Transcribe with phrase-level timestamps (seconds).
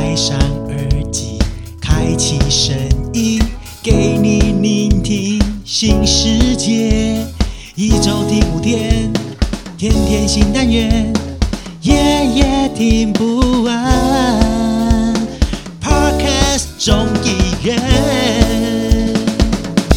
[0.00, 1.38] 戴上耳机，
[1.78, 2.74] 开启声
[3.12, 3.38] 音，
[3.82, 7.22] 给你聆听新世界。
[7.74, 9.12] 一周听五天，
[9.76, 11.12] 天天新单元，
[11.82, 15.14] 夜夜听不完。
[15.82, 17.78] Podcast 众议院。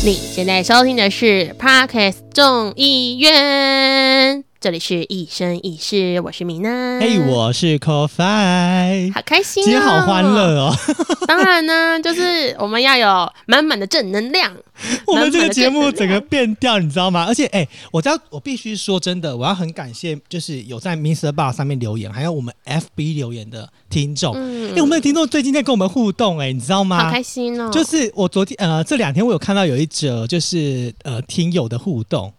[0.04, 6.98] 你现在收听的是 Parkes 众议院，这里是一生一世，我是米娜。
[7.02, 10.24] 嘿，我是 Coffee，好开心、哦，今天好欢。
[10.24, 10.74] 乐哦！
[11.28, 14.55] 当然呢，就是我们要有满满的正能量。
[15.05, 17.25] 我们这个节目整个变调，你知道吗？
[17.28, 21.33] 而且，哎、我知道，我必须说真的，我要很感谢，就是有在 Mr.
[21.33, 24.33] Bar 上面留言，还有我们 FB 留言的听众。
[24.33, 27.04] 哎、嗯我们的听众最近在跟我们互动、哎，你知道吗？
[27.04, 27.69] 好开心哦！
[27.69, 32.33] 就是我昨天呃这两天我有看到有一则就是呃听友的互动，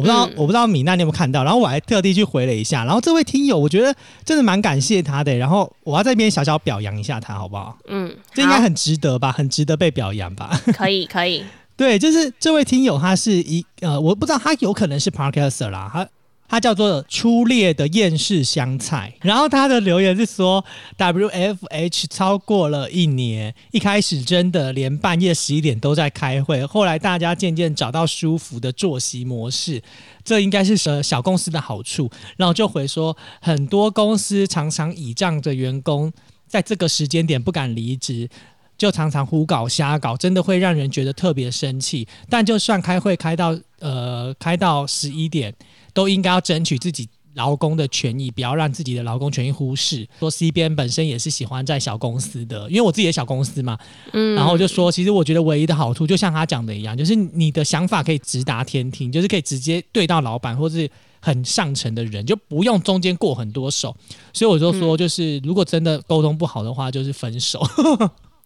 [0.00, 7.76] 我不知道、嗯我不知道米娜你有没有看到，然后我还特地去回了一下，然后这位听友我觉得真的蛮感谢他的，然后我要在这边小小表扬一下他好不好？
[7.88, 10.58] 嗯，这应该很值得吧，很值得被表扬吧？
[10.74, 11.44] 可以可以。
[11.76, 16.08] 对，就是这位听友他是一呃我不知道他有可能是 Parker 啦，他。
[16.50, 20.64] 他叫做初烈的厌世香菜，然后他的留言是说
[20.98, 29.80] ，WFH 超过了一年，一开始真的连半夜十一点都在开会，后来大家渐渐找到舒服的作息模式，
[30.24, 32.10] 这应该是呃小公司的好处。
[32.36, 36.12] 然后就回说，很多公司常常倚仗着员工
[36.48, 38.28] 在这个时间点不敢离职，
[38.76, 42.08] 就常常胡搞瞎搞，真的会让人觉得特别生气。
[42.28, 45.54] 但就算开会开到呃开到十一点，
[45.92, 50.06] 都应该要争取自己劳工的权益，不要让自己的劳工权益忽视。
[50.18, 53.78] 说 C B N 本身也是喜欢在小公司的，因为我自己的小公司嘛，
[54.12, 63.96] 嗯，然后我就说，其实我觉得唯一的好处，就像他讲的一样，就是你的想法可以直达天庭，就是可以直接对到老板或是很上层的人，就不用中间过很多手。
[64.32, 67.60] 所以我就说，就是如果真的沟通不好的话，就是分手。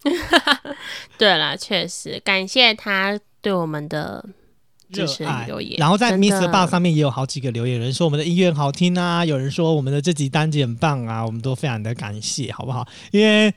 [1.17, 4.23] 对了，确实感谢他对我们的
[4.95, 5.77] 支持热爱留言。
[5.77, 6.49] 然后在真的 Mr.
[6.49, 12.87] Bar 上面也有好几个留言，有人说我们的音乐好听啊，有人说我们的这集单集很棒啊，我们都非常的感谢，好不好？
[13.11, 13.49] 因为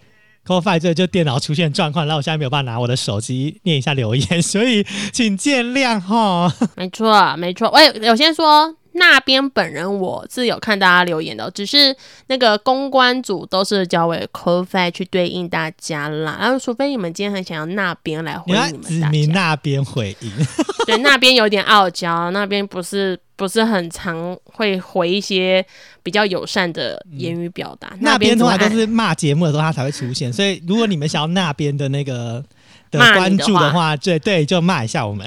[0.44, 6.50] c o f i 这就电脑出现状况，然后我现在没有办法拿我的手机念一下留言，所以请见谅哈。
[6.74, 7.70] 没错，没错。
[7.70, 16.36] 喂，我先说那边本人我是有看大家留言的哦，只是那个公关组都是交给 c o f i 去对应大家啦。
[16.40, 20.30] 然后，除非你们今天很想要那边来回你你指明们大家，那边回应，
[20.86, 25.64] 对，那边有点傲娇，那边不是不是很常会回一些
[26.02, 27.92] 比较友善的言语表达。
[28.00, 32.44] 那边通常都是骂节目的时候他才会出现，所以如果你们想要那边的那个
[32.90, 35.26] 的关注的话，对对，就骂一下我们。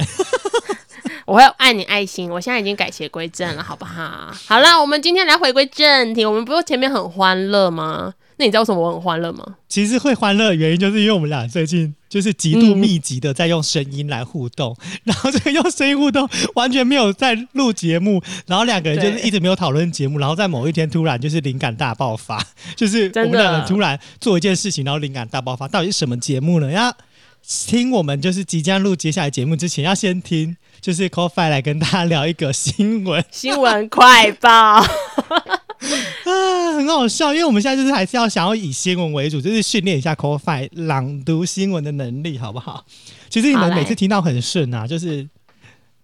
[1.25, 4.31] 我会爱你爱心，我现在已经改邪归正了，好不好？
[4.47, 6.25] 好了，我们今天来回归正题。
[6.25, 8.13] 我们不是前面很欢乐吗？
[8.37, 9.45] 那你知道为什么我很欢乐吗？
[9.67, 22.43] 其实会欢乐的原因，就是因为我们俩最近就是极度密集的在用声音来互动， 然后这个用声音互动完全没有在录节目，然后两个人就是一直没有讨论节目，然后在某一天突然就是灵感大爆发，
[22.75, 26.71] 就是我们两个突然做一件事情，然后灵感大爆发，到底是什么节目呢？
[26.71, 26.91] 要
[27.47, 33.23] 听我们就是即将录接下来节目之前，要先听就是 Coffee 来跟大家聊一个新闻。
[33.31, 34.83] 新闻快报， 啊，
[36.75, 42.85] 很好笑，因为我们现在就是还是要想要以新闻为主，就是训练一下 c o f i 朗读新闻的能力，好不好？
[43.29, 45.27] 其实你们每次听到很顺啊，就是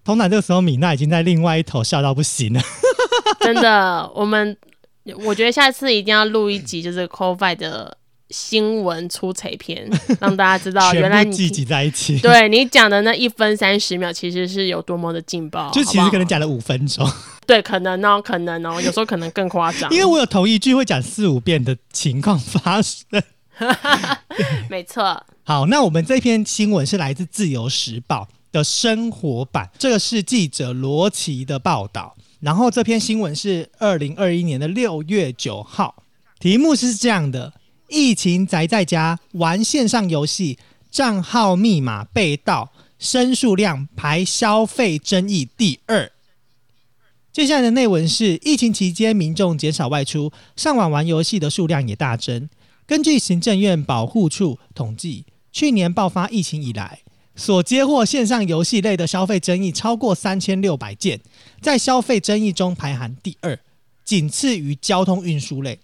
[0.03, 2.61] 通常这个时候米娜已经在另外一头笑到不行了。
[3.39, 4.57] 真的，我们
[5.23, 7.97] 我觉得下次一定要录一集，就是 c o f i 的
[8.29, 9.89] 新闻出彩片，
[10.19, 17.09] 让大家知道 原来你聚集在一起， 对你讲的那一分三十秒其实是有多么的劲爆，就其实可能讲了五分钟，
[17.45, 23.05] 对，可能哦，可能哦，有时候可能更夸张，因为我有同一句会讲四五遍的情况发生。
[24.69, 32.15] 没错，好，那我们这篇新闻是来自《自由时报》的生活版，这个是记者罗琦的报道。
[32.39, 36.03] 然后这篇新闻是二零二一年的六月九号，
[36.39, 37.51] 题目是这样的：
[37.88, 40.57] 疫情宅在家玩线上游戏，
[40.92, 46.12] 账号密码被盗，申诉量排消费争议第二。
[47.31, 52.50] 接下来的内文是：疫情期间，民众减少外出，上网玩游戏的数量也大增。
[52.86, 57.01] 根据行政院保护处统计，去年爆发疫情以来，
[57.36, 61.22] 所接获线上游戏类的消费争议超过三千六百件，
[61.62, 63.60] 在消费争议中排行第二，
[64.04, 65.80] 仅次于交通运输类。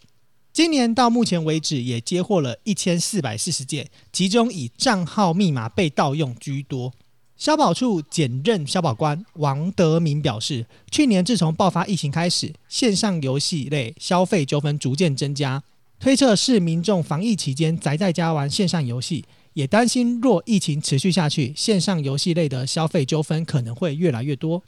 [0.54, 6.94] 今年到目前为止，也接获了一千四百四十件，其中以账号密码被盗用居多。
[7.36, 15.64] 消保处检任消保官王德明表示，去年自从爆发疫情开始，线上游戏类消费纠纷逐渐增加，
[16.00, 24.62] 推测是民众防疫期间宅在家玩线上游戏，也担心若疫情持续下去，线上游戏类的消费纠纷可能会越来越多。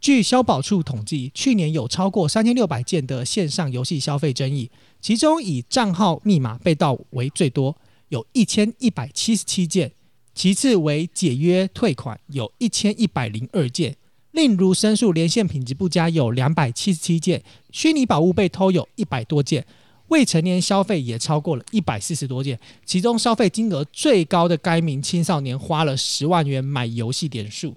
[0.00, 7.76] 据消保处统计，去年有超过三千六百件的线上游戏消费争议，其中以账号密码被盗为最多，
[8.08, 9.88] 有一千一百七十七件；
[10.34, 13.92] 其次为解约退款，有一千一百零二件；
[14.32, 17.40] 另如申诉连线品质不佳，有两百七十七件；
[17.72, 19.62] 虚拟宝物被偷有一百多件；
[20.08, 27.74] 未成年消费也超过了一百四十多件，其中消费金额最高的该名青少年花了十万元买游戏点数。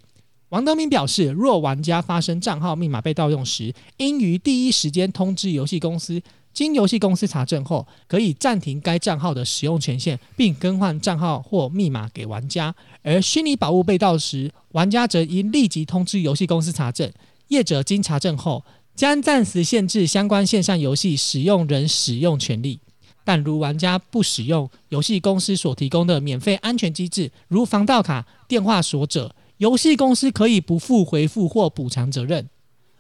[0.50, 6.22] 王德明表示，若玩家发生账号密码被盗用时，应于第一时间通知游戏公司，
[6.54, 12.74] 经游戏公司查证后，可以暂停该账号的使用权限，并更换账号或密码给玩家。
[13.02, 17.12] 而虚拟宝物被盗时，玩家则应立即通知游戏公司查证，
[17.48, 18.64] 业者经查证后，
[18.96, 22.80] 将暂时限制相关线上游戏使用人使用权利。
[23.26, 29.36] 但如玩家不使用游戏公司所提供的免费安全机制，如防盗卡、电话锁者。
[29.58, 32.50] 游戏公司可以不负回复或补偿责任。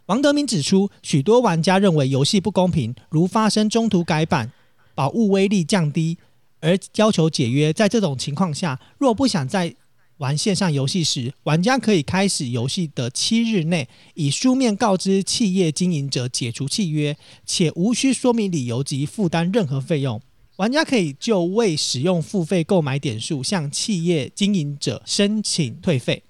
[0.08, 4.52] 王德明指出，许多玩家认为游戏不公平，如发生中途改版、
[4.94, 6.18] 宝物威力降低，
[6.60, 7.72] 而要求解约。
[7.72, 9.74] 在这种情况下，若不想再
[10.18, 17.16] 玩线上游戏时，玩家可以开始游戏的七日内，以书面告知企业经营者解除契约，
[17.46, 20.22] 且无需说明理由及负担任何费用。
[20.58, 26.22] 玩家可以就未使用付费购买点数向企业经营者申请退费。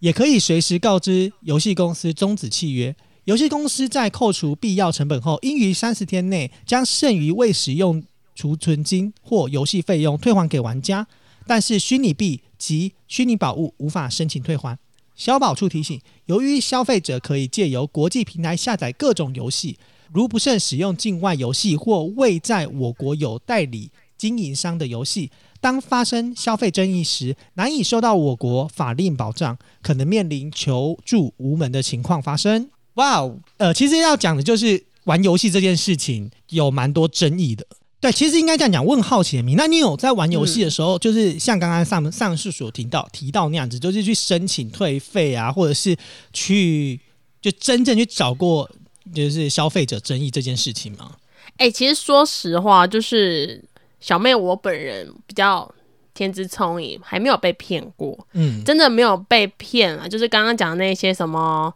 [0.00, 2.94] 也可以随时告知游戏公司终止契约。
[3.24, 8.02] 游戏公司在扣除必要成本后，应于三十天内将剩余未使用
[8.34, 11.06] 储存金或游戏费用退还给玩家。
[11.46, 14.76] 但是虚拟币及虚拟宝物无法申请退还。
[15.14, 19.78] 消保处提醒：由于消费者可以借由国际平台下载各种游戏，
[20.12, 25.30] 如不慎使用境外游戏或未在我国有代理经营商的游戏。
[25.60, 32.68] 当发生消费争议时，难以受到我国法令保障，可能面临求助无门的情况发生。
[32.94, 37.66] 哇哦，呃，其实要讲的就是玩游戏这件事情有蛮多争议的。
[38.00, 38.84] 对，其实应该这样讲。
[38.84, 45.96] 问好奇的那你有在玩游戏的时候，就是像刚刚上上述所提到提到那样子，就是去申请退费啊，或者是
[46.32, 47.00] 去
[47.40, 48.68] 就真正去找过
[49.14, 51.12] 就是消费者争议这件事情吗？
[51.58, 53.64] 哎，其实说实话，就是。
[54.04, 55.72] 小妹，我本人比较
[56.12, 58.26] 天资聪颖，还没有被骗过。
[58.32, 60.08] 嗯，真的没有被骗啊。
[60.08, 61.72] 就是刚刚讲的那些什么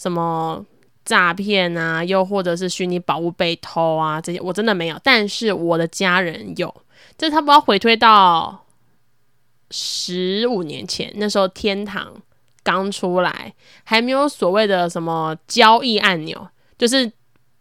[0.00, 0.64] 什么
[1.04, 4.98] 诈骗啊，又或者是虚拟宝物被偷啊，这些我真的没有。
[5.04, 6.74] 但是我的家人有，
[7.18, 8.64] 这差不多回推到
[9.70, 12.14] 十五年前，那时候天堂
[12.62, 13.52] 刚出来，
[13.84, 16.48] 还没有所谓的什么交易按钮，
[16.78, 17.12] 就是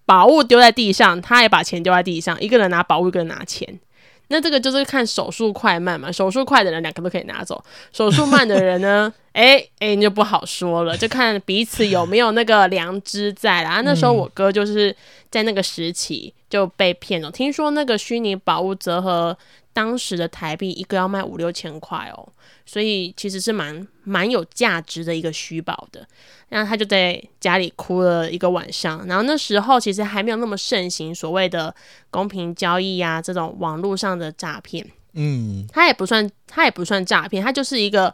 [0.06, 3.80] 宝物丢在地上，他也把钱丢在地上，一个人拿宝物，一个人拿钱。
[4.30, 7.62] 那这个就是看手速快慢嘛，手速快的人两个都可以拿走，
[7.92, 13.81] 手速慢的人呢， 哎哎，你就不好说了，就看彼此有没有那个良知在啦。
[13.81, 14.96] 那时候我哥就是
[15.30, 19.38] 在那个时期就被骗了，听说那个虚拟宝物折合
[19.74, 22.27] 当时的台币一个要卖五六千块哦。
[22.66, 26.07] 所以其实是蛮蛮有价值的一个虚宝的，
[26.50, 29.04] 然后他就在家里哭了一个晚上。
[29.07, 31.74] 然后那时候其实还没有那么盛行所谓的
[32.12, 38.14] 公平交易呀这种网络上的诈骗，嗯，他也不算他也不算诈骗，他就是一个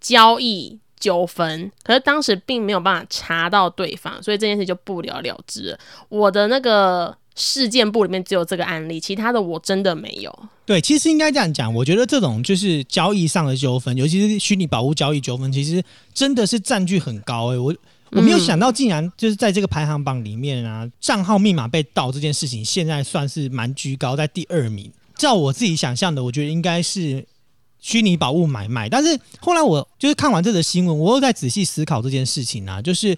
[0.00, 1.68] 交易纠纷。
[1.82, 5.76] 可是当时并没有办法查到对方，所以这件事就不了了之。
[6.08, 7.16] 我的那个。
[7.36, 10.36] 事件簿里面只有这个案例，其他的我真的没有。
[10.64, 15.80] 对，其实应该这样讲，我觉得这种就是交易上的纠纷，尤其是虚拟宝物交易纠纷，其实
[16.12, 17.52] 真的是占据很高。
[17.52, 17.72] 哎，我
[18.10, 24.90] 我没有想到，竟然就是在这个排行榜里面啊，账号密码被盗这件事情，现在算是蛮居高，在第二名。
[25.14, 27.24] 照我自己想象的，我觉得应该是
[27.78, 28.88] 虚拟宝物买卖。
[28.88, 33.16] 但是后来我就是看完这则新闻，我又在仔细思考这件事情啊，就是。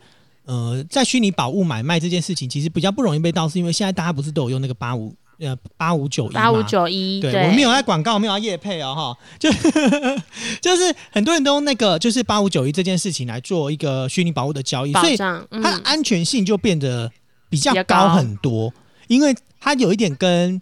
[0.49, 9.53] 呃，在虚拟宝物买卖这件事情，其实比较不容易被盗，是因为现在大家不是都有用那个八五呃八五九一八五九一，对我没有在广告，没有在业配哦哈，就
[10.63, 17.13] 就是很多人都用那个就是八五九一这件事情来做一个虚拟宝物的交易，所以它的安全性就变得
[17.51, 18.73] 比较高很多，
[19.09, 20.61] 因为它有一点跟。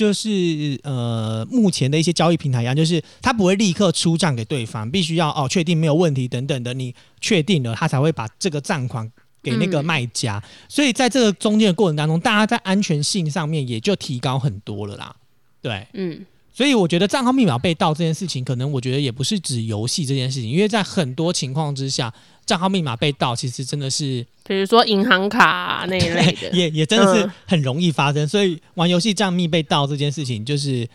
[0.00, 9.06] 就是呃，目前的一些交易平台一样，就是他不会立刻出账给对方，必须要哦确定没有问题等等的，你确定了，他才会把这个账款
[9.42, 10.42] 给那个卖家。
[10.70, 15.14] 所以在这个中间的过程当中，大家在安全性上面也就提高很多了啦。
[15.60, 16.24] 对，嗯，
[16.60, 22.12] 所以我觉得账号密码被盗这件事情，可能我觉得也不是指游戏这件事情，因为在很多情况之下，
[22.44, 28.28] 账号密码被盗其实真的是比如说银行卡、啊、那一类的， 也也真的是嗯很容易发生。
[28.28, 30.86] 所以玩游戏账密被盗这件事情，就是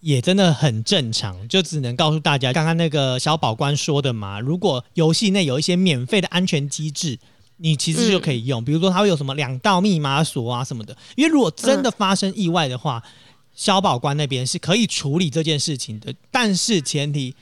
[0.00, 1.48] 也真的很正常。
[1.48, 7.18] 就只能告诉大家，刚刚那个小宝官说的嘛，如果游戏内有一些免费的安全机制。
[7.56, 10.94] 你其实就可以用，比如说它会有什么两道密码锁啊什么的。
[11.14, 13.00] 因为如果真的发生意外的话，
[13.54, 17.34] 消保官那边是可以处理这件事情的，但是前提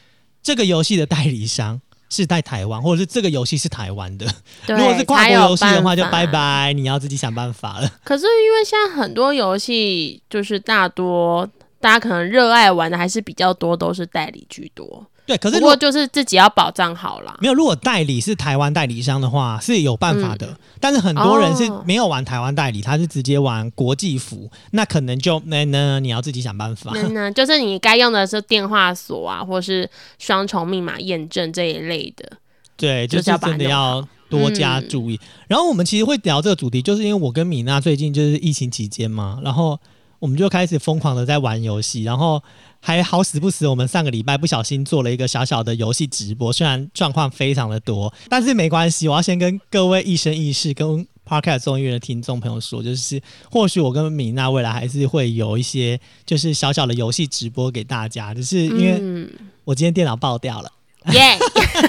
[0.42, 4.26] 这个游戏的代理商是在台湾，或者是这个游戏是台湾的。
[4.68, 6.26] 如果是跨国游戏的话，就拜。
[6.26, 7.90] 拜，你要自己想办法了。
[8.04, 11.48] 可是因为现在很多游戏就是大多
[11.80, 15.06] 大家可能热爱玩的还是比较多，都是代理居多。
[15.32, 17.34] 对，可是如果就是自己要保障好啦。
[17.40, 20.54] 没有，如果代理是台湾代理商的话，是有办法的。
[20.78, 26.92] 但是很多人是没有玩台湾代理，他是直接玩国际服，那可能就那那你要自己想办法。
[26.94, 32.32] 那那就是你该用的是电话锁啊，或是双重密码验证这一类的。
[32.76, 35.18] 对，就就是真的要多加嗯注意。
[35.46, 39.78] 然后我们其实会聊这个主题，就是因为我跟米娜最近就是疫情期间嘛，然后
[40.22, 42.40] 我们就开始疯狂的在玩游戏，然后
[42.78, 49.08] 还好死不死，我们上个礼拜不小心做了一个小小的游戏直播，虽然状况非常的多，但是没关系。
[49.08, 59.28] 我要先跟各位一生一世跟 Podcast 综艺院的听众朋友说，就是或许我跟米娜未来还是会有一些就是小小的游戏直播给大家，只是因为嗯，
[59.64, 60.70] 我今天电脑爆掉了。
[61.12, 61.36] 耶、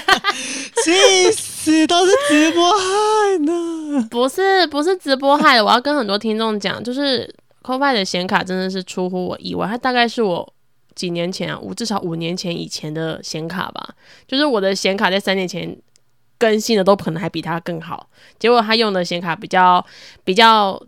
[0.83, 4.07] 气死，都是直播害的。
[4.09, 7.31] 不是不是直播害的，我要跟很多听众讲，就是
[7.65, 10.53] c o f i 的显卡真的是出乎我意外，它大概是我
[10.95, 13.95] 几年前啊，五至少五年前以前的显卡吧，
[14.27, 15.75] 就是我的显卡在三年前
[16.37, 19.83] 更新的都可能还比它更好，结果他用的显卡比较
[20.23, 20.81] 比较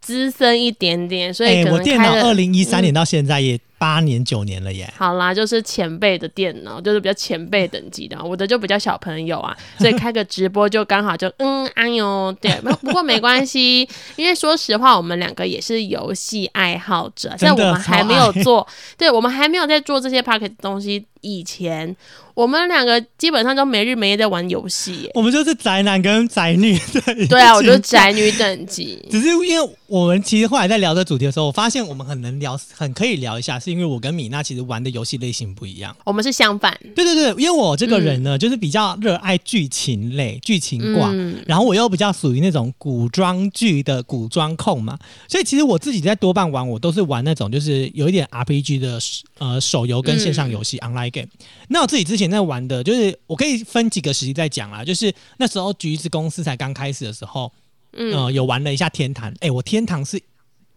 [0.00, 4.92] 资深一点点，所以我电脑二零一三年到现在也八年九年了耶。
[4.94, 18.66] 好啦，就是前辈的电脑，就是比较前辈等级的，我的就比较小朋友啊，所以开个直播就刚好就嗯哎呦，对，不不过没关系， 因为说实话，我们两个也是游戏爱好者，在我们还没有做，
[18.98, 21.96] 对我们还没有在做这些 p o c k e t 东西以前，
[22.34, 25.10] 我们两个基本上都没日没夜在玩游戏耶。
[25.14, 27.26] 我们就是宅男跟宅女对。
[27.26, 27.78] 对啊，我就是。
[27.80, 29.02] 宅女等级。
[29.10, 35.96] 只是因为我们其实后来在聊这主题的时候，我发现我们很能聊，很可以聊一下，是因为我跟米娜其实玩的游戏类型不一样。
[36.04, 44.98] 我们是相反，对对对，因为我这个人呢，就是比较热爱剧情类、剧情挂，嗯然后我又比较属于那种古装剧的古装控嘛，
[45.28, 48.98] 所以其实我自己在多半玩，我都是玩那种就是有一点 RPG 的
[49.38, 51.28] 呃手游跟线上游戏、online game。
[51.68, 57.52] 那我自己之前在玩的，就是我可以分几个时期在讲啦，就是那时候橘子公司才刚开始的时候，
[57.92, 59.32] 嗯，呃，有玩了一下天堂。
[59.40, 60.20] 哎、我天堂是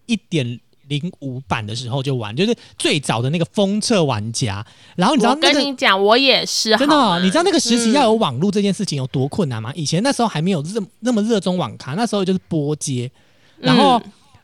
[0.06, 4.64] 一点零五版的时候就玩，就是最早的那个封测玩家。
[4.96, 9.72] 然后你知道跟你讲，我也是，真的、哦，你知道那个时期嗯要有网络这件事情有多困难吗？
[9.74, 13.10] 以前那时候还没有热那么热衷网咖，那时候就是拨接，
[13.58, 14.00] 然后、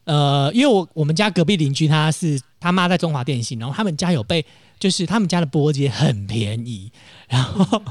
[0.06, 4.44] 嗯呃，因为我我们家隔壁邻居他是他妈在中华电信，然后他们家有被
[4.78, 6.90] 就是他们家的波接很便宜，
[7.28, 7.82] 然后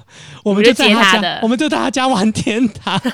[0.43, 2.99] 我们就在他家我们就在他家玩天堂。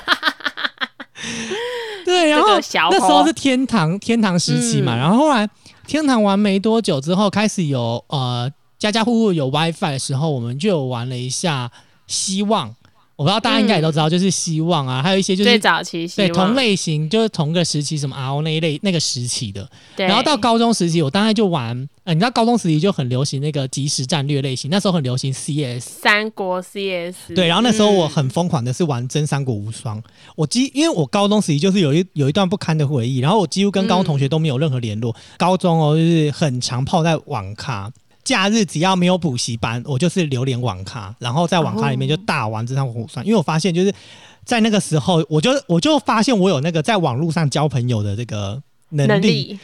[2.04, 2.48] 对，然后
[2.90, 5.48] 那时候是天堂天堂时期嘛，嗯然后后来
[5.86, 11.70] 天堂玩没多久之后，开始有呃家家户户有 WiFi 的时候，我们就有玩了一下
[12.06, 12.74] 希望。
[13.16, 19.66] 我不知道大家应该也都知道，就是希望啊，还有一些就是最早期希对同类型，就是同个时期，什么 RO 那一类那个时期的。
[19.96, 25.80] 对，然后到高中时期，我大概就玩，呃，你知道高中时期就很流行那个即时战略类型，那时候很流行 CS。
[25.80, 30.02] 三国 CS，对，然后那时候我嗯很疯狂的是玩真三国无双，
[30.36, 35.16] 我几因为我高中时期就是有一有一段不堪的回忆，然后我几乎跟高中同学都没有任何联络。
[35.38, 37.90] 高中哦，就是很常泡在网咖，
[38.26, 43.94] 假日只要没有补习班，我就是流连网咖，然后在网咖里面就大玩真三国无双，因为我发现就是
[44.44, 49.58] 在那个时候，我就我就发现我有那个在网络上交朋友的这个能能力，力，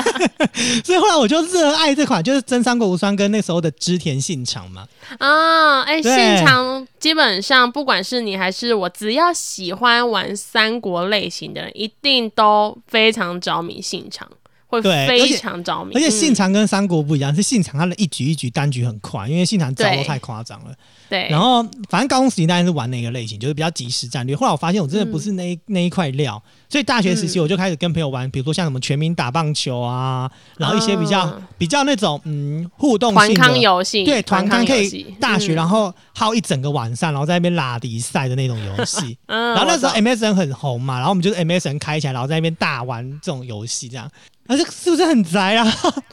[0.84, 4.86] 所以后来我就热爱这款，就是真三国无双跟那时候的织田信长嘛。
[5.18, 14.26] 啊，哎，对现场基本上不管是你还是我，只要喜欢玩三国类型的人，一定都非常着迷信长，
[14.66, 15.94] 会非常着迷。
[15.94, 20.74] 而且信嗯长跟三国不一样，是信长他的一局一局单局很快，因为信长招都太夸张了。
[21.08, 24.34] 对，然后反正高中时期当然是玩那个类型，就是比较即时战略。
[24.34, 33.40] 后来我发现我真的不是那一、那一块料，所以大学时期嗯我就开始跟朋友玩，比如说像什么全民打棒球啊，然后一些比较、啊比较那种嗯互动性的。
[33.40, 39.16] 康游戏，对，团康可以大学，嗯然后耗一整个晚上，然后在那边拉比赛的那种游戏。
[39.26, 44.10] 嗯，然后那时候 MSN 很红嘛，然后我们就是 MSN 开起来，然后在那边大玩这种游戏，这样。
[44.46, 45.66] 啊，这是不是很宅啊？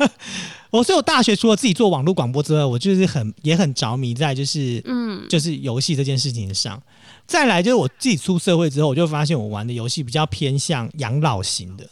[0.72, 6.82] 我所以我大学除了自己做网络广播之外，我就是很也很着迷在就是嗯，就是游戏这件事情上。
[7.28, 11.88] 再来就是我自己出社会之后，我就发现我玩的游戏比较偏向养老型的，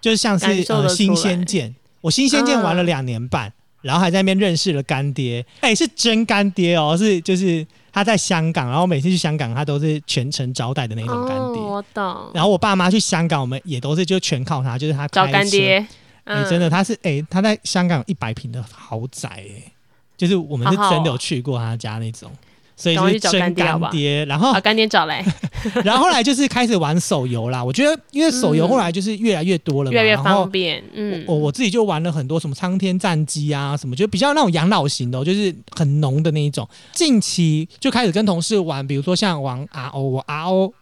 [0.00, 7.64] 就是像是呃新仙剑，我新仙剑玩了嗯两年半，然后还在那边认识了干爹，哎、是真干爹哦，是就是
[7.96, 11.62] 他在香港，然后每次去香港他都是全程招待的那种干爹。
[11.62, 12.30] 哦，我懂。
[12.34, 15.26] 然后我爸妈去香港，我们也都是就全靠他，就是他找。
[15.28, 15.78] 干爹，
[16.24, 19.72] 哎、嗯，真的，他是哎、他在香港有一百平的豪宅、哎，
[20.14, 22.30] 就是我们是真的有去过他家那种，
[22.76, 24.24] 所以就是真干爹。
[24.26, 25.24] 然后把干爹找来，
[25.84, 27.62] 然后后来就是开始玩手游啦。
[27.64, 30.82] 我觉得因为手游嗯后来就是越来越多了嘛，越来越方便。
[30.94, 36.68] 嗯，我我自己就玩了很多什么苍天战机啊，什么就比较那种养老型的哦、就是很浓的那一种。
[36.92, 40.72] 近期就开始跟同事玩，比如说像玩 RO，我 RO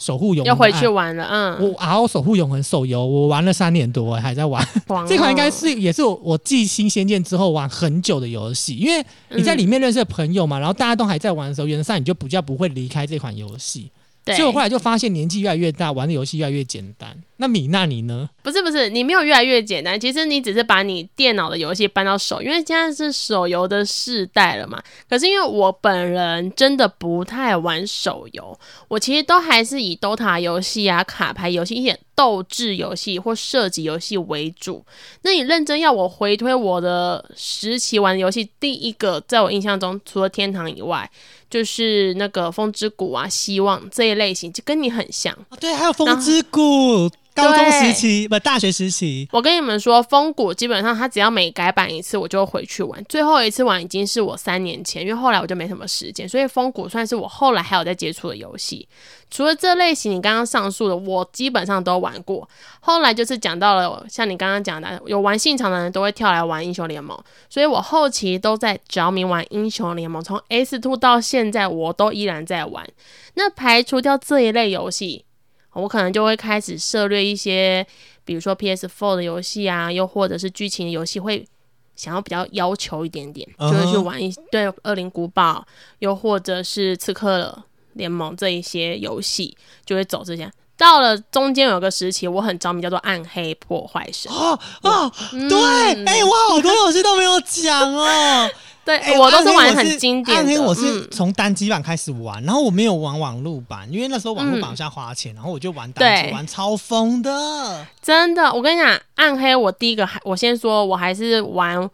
[0.00, 0.88] 守护永恒要回去。
[0.88, 1.24] 玩了。
[1.30, 4.66] 嗯，我 RO 守护永恒手游，我玩了三年多，还在玩。
[4.88, 13.90] 狂这款应该哦是也是我我继新仙剑之后玩很久的游戏，因为你在里面认识的朋友嘛，然后大家都还在玩的时候，原则上你就比较不会离开这款游戏。
[14.24, 17.16] 对所以我后来就发现年纪越来越大，玩的游戏越来越简单。
[17.36, 18.28] 那米娜你呢？
[18.42, 24.82] 不是不是，你没有越来越简单，其实你只是把你电脑的游戏搬到手，因为现在是手游的世代了嘛。
[25.08, 28.58] 可是因为我本人真的不太玩手游，
[28.88, 34.84] 我其实都还是以 DOTA 游戏啊、卡牌游戏、一些斗智游戏或射击游戏为主。
[35.22, 41.10] 那你认真要我回推我的时期玩的游戏，第一个在我印象中，除了天堂以外，
[41.48, 45.34] 就是那个风之谷啊、希望这一类型，就跟你很像。
[45.48, 47.10] 哦，对，还有风之谷，
[47.42, 53.02] 高中时期不大学时期，我跟你们说，风谷基本上它只要每改版一次，我就回去玩。
[53.04, 58.88] 最后一次玩已经是我三年前，因为后来我就没什么时间，所以风谷算是我后来还有在接触的游戏。
[59.30, 62.48] 除了这类型，你刚刚上述的，我基本上都玩过。
[62.80, 67.16] 后来就是讲到了，像你刚刚讲的，有玩信长的人都会跳来玩英雄联盟，
[67.48, 72.84] 所以我后期都在着迷玩英雄联盟，从 S Two 到现在，我都依然在玩。
[73.34, 75.24] 那排除掉这一类游戏，
[75.72, 77.86] 我可能就会开始涉猎一些，
[78.24, 81.46] 比如说 PS4 的游戏啊，又或者是剧情的游戏，会
[81.96, 85.64] 想要比较要求一点点，就会去玩一对《恶灵古堡》，
[86.00, 90.50] 又或者是《刺客联盟》这一些游戏，就会走这些。
[90.76, 94.32] 到了中间有个时期，我很着迷，叫做《暗黑破坏神》。
[94.34, 95.58] 哦哦，嗯对，
[96.06, 98.50] 哎、我好多游戏都没有讲哦。
[98.84, 100.42] 对、哎我都是玩很经典的。
[100.42, 107.86] 暗黑我是嗯从单机版开始玩，然后我没有玩网络版，因为那时候网络版好像花钱，然后我就玩单机，对玩超疯的。
[108.02, 111.88] 真的，我跟你讲，暗黑我第一个还我先说，我还是玩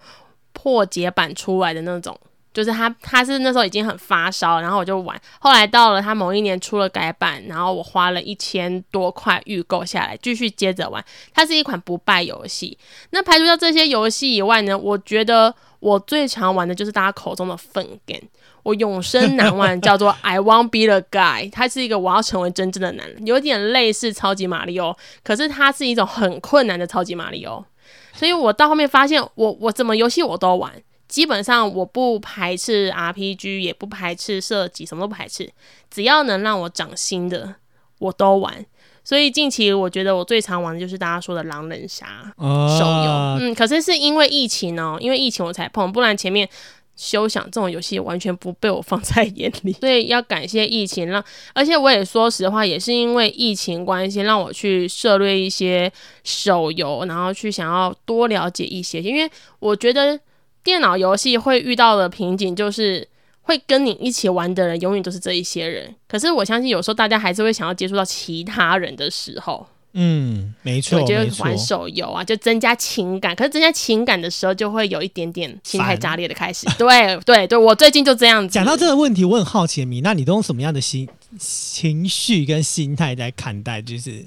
[0.53, 2.19] 破解版出来的那种，
[2.55, 5.21] 就是他他是那时候已经很发烧，然后我就玩。
[5.41, 11.05] 后来到了他某一年出了改版，然后我花了一千多块预购下来，继续接着玩。
[11.35, 12.79] 它是一款不败游戏。
[13.11, 18.29] 那排除掉这些游戏以外呢，我觉得我最常玩的就是大家口中的粪 game。
[18.63, 27.65] 我永生难忘，叫做 I Won't be the guy，它是一个我要成为真正的男人，有点类似超级马里奥，可是它是一种很困难的超级马里奥。
[28.13, 30.73] 所以我到后面发现我，我怎么游戏我都玩，
[31.07, 35.49] 基本上我不排斥 RPG，也不排斥射击，什么都不排斥，
[35.89, 37.55] 只要能让我长心的，
[37.99, 38.67] 我都玩。
[39.07, 42.07] 所以近期我觉得我最常玩的就是大家说的狼人杀
[42.39, 46.49] 哦手游，嗯，可是是因为疫情哦，因为疫情我才碰，不然前面
[46.97, 51.23] 休想这种游戏完全不被我放在眼里， 所以要感谢疫情让，
[51.55, 55.89] 而且我也说实话，也是因为疫情关系，让我去涉猎一些
[56.25, 60.19] 手游，然后去想要多了解一些，因为我觉得
[60.65, 63.07] 电脑游戏会遇到的瓶颈就是。
[63.47, 71.57] 会跟你一起玩的人永远都是这一些人，可是我相信有时候大家还是会想要接触到其他人的时候，嗯，没错，对，就玩。
[71.57, 73.35] 手游啊，就增加情感。
[73.35, 76.67] 可是增加情感的时候，就会有一点点心态炸裂的开始。
[76.77, 78.53] 对对对，我最近就这样子。
[78.53, 84.27] 讲到这个问题，我很好奇，米，那你都用什么样的心情绪跟心态在看待，就是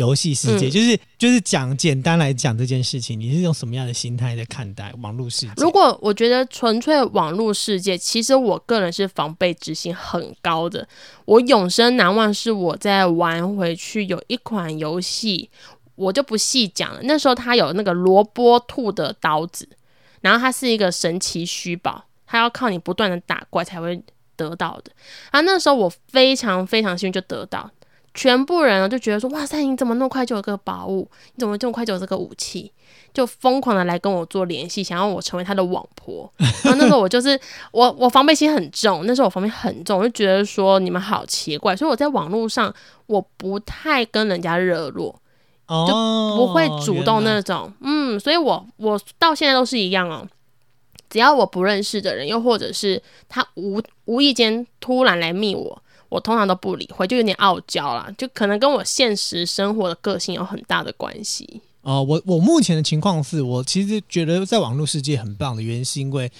[0.00, 0.68] 游戏世界？
[0.68, 5.52] 嗯就是就是讲简单来讲这件事情，你是用什么样的心态在看待网络世界？
[5.58, 10.88] 如果我觉得纯粹网络世界，其实我个人是防备之心很高的。
[11.26, 15.50] 我永生难忘是我在玩回去有一款游戏，
[15.94, 17.00] 我就不细讲了。
[17.02, 19.68] 那时候它有那个萝卜兔的刀子，
[20.22, 24.02] 然后它是一个神奇虚宝，它要靠你不断的打怪才会
[24.36, 24.90] 得到的。
[25.30, 27.70] 啊，那时候我非常非常幸运就得到。
[28.20, 31.08] 全部人呢就觉得说：“哇塞，你怎么那么快就有这个宝物？
[31.34, 32.70] 你怎么这么快就有这个武器？”
[33.14, 36.30] 就疯狂的来跟我做联系，想要我成为他的网婆。
[36.36, 37.40] 然后那时候我就是
[37.72, 42.72] 我我防备心很重，那时候我防备很重，我就觉得说你们好奇怪，所以我在网络上
[43.06, 45.18] 我不太跟人家热络，
[45.66, 47.72] 就，不会主动那种。
[47.80, 50.28] 嗯，所以我我到现在都是一样哦。
[51.08, 61.62] 只要我不认识的人，又或者是他无无意间突然来密我，我通常都不理会，就有点傲娇啦，就可能跟我现实生活的个性有很大的关系。
[61.82, 66.30] 哦，我我目前的情况是我其实觉得在网络世界很棒的原因，是因为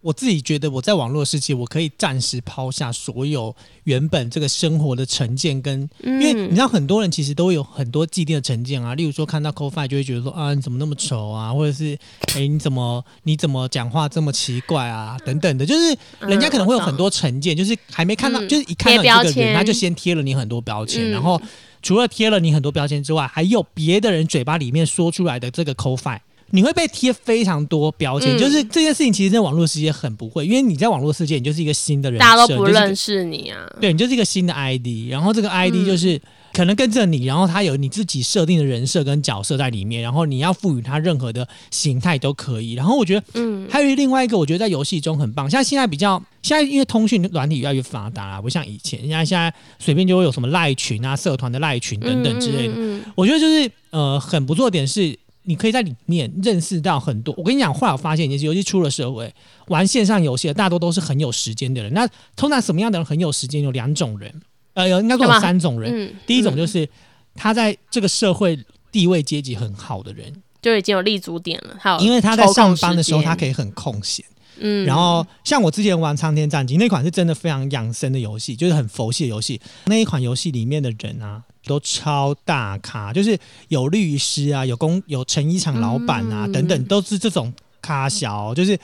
[0.00, 11.98] 我自己觉得我在网络世界，我可以暂时抛下所有原本这个生活的成见跟，因为你知道很多人其实都有很多既定的成见啊，例如说看到 c o f i 就会觉得说啊你怎么那么丑啊，或者是
[12.34, 18.48] 哎你怎么你怎么讲话这么奇怪啊等等的，就是人家可能会有很多成见，就是还没看到，嗯。
[18.48, 21.10] 就是一看到你这个人，他就先贴了你很多标签，嗯。
[21.10, 21.40] 然后。
[21.80, 28.36] 除了贴了你很多标签之外，还有别的人嘴巴里面说出来的这个 c o f i 你会被贴非常多标签。
[28.36, 33.66] 嗯就是这件事情，其实在网络世界很不会，因为你在网络世界，你就是一个新的人设，大家都不认识你啊。
[33.80, 36.20] 对你就是一个新的 ID，然后这个 ID 嗯就是、
[36.52, 42.72] 可能跟着你，然后它有你自己设定的人设跟角色在里面，然后你要赋予它任何的形态都可以。
[42.72, 52.74] 然后我觉得嗯，还有另外一个，我觉得在游戏中很棒，像现在比较现在因为通讯软体越来越发达啦，不像以前，人家现在随便就会有什么赖群啊、社团的赖群等等之类的。
[52.74, 55.16] 嗯嗯嗯我觉得就是呃很不错的点是，
[55.48, 57.34] 你可以在里面认识到很多。
[57.38, 59.34] 我跟你讲，后来我发现一件事，尤其出了社会，
[59.68, 61.90] 玩线上游戏的大多都是很有时间的人。
[61.94, 62.06] 那
[62.36, 63.62] 通常什么样的人很有时间？
[63.62, 64.30] 有两种人，
[64.74, 65.90] 呃，有应该说有三种人。
[65.90, 66.86] 嗯第一种就是
[67.34, 68.58] 他在这个社会
[68.92, 70.30] 地位阶级很好的人，
[70.60, 74.22] 就已经有立足点了，还有因为他在上班的时候，他可以以很空闲。
[74.60, 79.60] 嗯，然后像我之前玩《苍天战记》那款是真的非常养生的游戏，就是很佛系的游戏。
[79.86, 88.54] 那一款游戏里面的人啊，都超大咖，就是有律师啊，有工有成衣厂老板啊，嗯等等，都是这种咖小。
[88.54, 88.78] 就是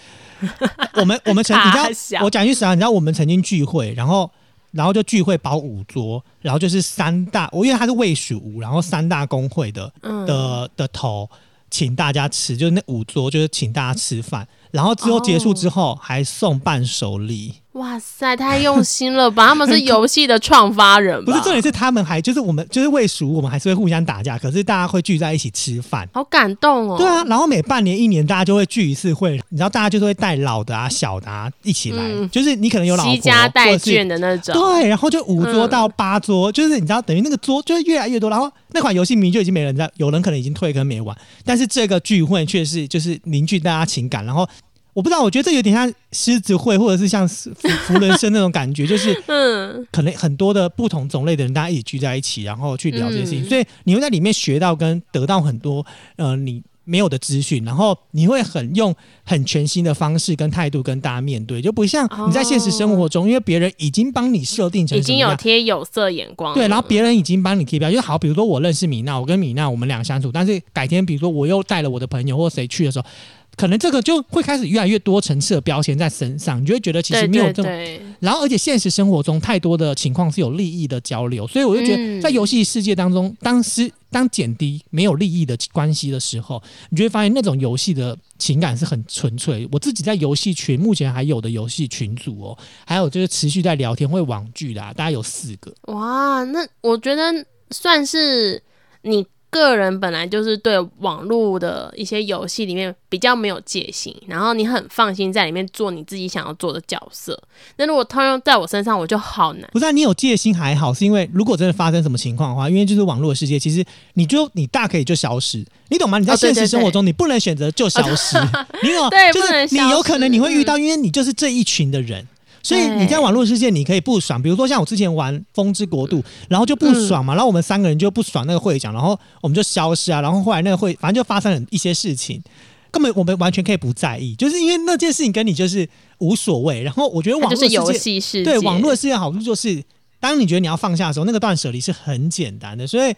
[0.94, 4.30] 我们我们曾你咖知道，我讲句实话，你知道我们曾经聚会，然后。
[4.74, 11.30] 然后就聚会包五桌，然后就是三大，我因为他是魏蜀吴，然后三大工会的嗯的的头，
[11.70, 19.46] 请大家吃，就是那五桌就是请大家吃饭，然后之后结束之后还送伴手礼，哇塞，太用心了吧！
[19.46, 21.30] 他们是游戏的创发人吧？
[21.30, 26.08] 不是重点是他们还就是我们就是魏蜀，我们还是会互相打架，可是大家会聚在一起吃饭。
[26.12, 26.98] 好感动哦。
[26.98, 34.52] 对啊，然后每半年一年大家就会聚一次会，你知道大家就是会带老的啊、小的啊一起来，嗯就是你可能有老婆惜家带或者是眷的那种。
[34.54, 38.28] 对，然后就五桌嗯到八桌，就是你知道，等于那个桌就是越来越多。
[38.28, 44.24] 然后那款游戏明明就已经没人在，有人可能已经退跟没玩，但是这个聚会却是就是凝聚大家情感。
[44.24, 44.48] 然后
[44.94, 47.50] 我不知道，我觉得这有点像狮子会，或者是像福
[47.86, 55.84] 福人生那种感觉， 就是嗯，可能很多的不同种类的人，大家一起聚在一起，然后去聊这些事情，嗯所以你会在里面学到跟得到很多
[56.16, 65.34] 呃你没有的资讯，然后你会很用很全新的方式跟态度跟大家面对，就不像你在现实生活中，因为别人已经帮你设定成已经有。
[65.36, 66.54] 贴有色眼光了。
[66.54, 73.06] 对，然后别人已经帮你贴标，就好，比如说我认识米娜，我跟米娜我们俩相处，但是改天比如说我又带了我的朋友或谁去的时候，
[73.56, 89.68] 可能这个就会开始越来越多层次的标签在身上，你就会觉得其实没有这种对，然后，而且现实生活中太多的情况是有利益的交流，所以我就觉得，嗯在游戏世界当中，当时当减低没有利益的关系的时候，你就会发现那种游戏的情感是很纯粹。
[89.72, 95.74] 我自己在游戏群目前还有的游戏群组哦，还有就是持续在聊天会网剧的、啊，大概有四个。
[95.92, 97.32] 哇，那我觉得
[97.70, 98.62] 算是
[99.02, 107.40] 你个人本来就是对网络的一些游戏里面比较没有戒心，然后你很放心在里面做你自己想要做的角色。
[107.76, 109.70] 那如果套用在我身上，我就好难。
[109.72, 116.18] 不是、啊、你有戒心还好，是因为如果真的发生什么情况的话，因为就是网络的世界，其实你就你大可以就消失，你懂吗？
[116.18, 118.36] 你在现实生活中，你不能选择就消失，
[118.82, 119.10] 你懂吗？
[119.10, 122.26] 对就不能消是你有可能你会遇失到，因为你就是这一群的人。
[122.64, 132.42] 所以对你在网络世界，你可以不爽，比如说像我之前玩《风之国度》，然后就不爽嘛，然后我们三个人就不爽那个会长，然后我们就消失啊，然后后来那个会反正就发生了一些事情，
[132.90, 135.86] 根本我们完全可以不在意，就是因为那件事情跟你就是
[136.18, 136.82] 无所谓。
[136.82, 139.84] 然后我觉得网络世界戏世界，对网络世界好处就是，
[140.18, 142.86] 当你觉得你要放下的时候，那个断舍离是很简单的。
[142.86, 143.14] 所以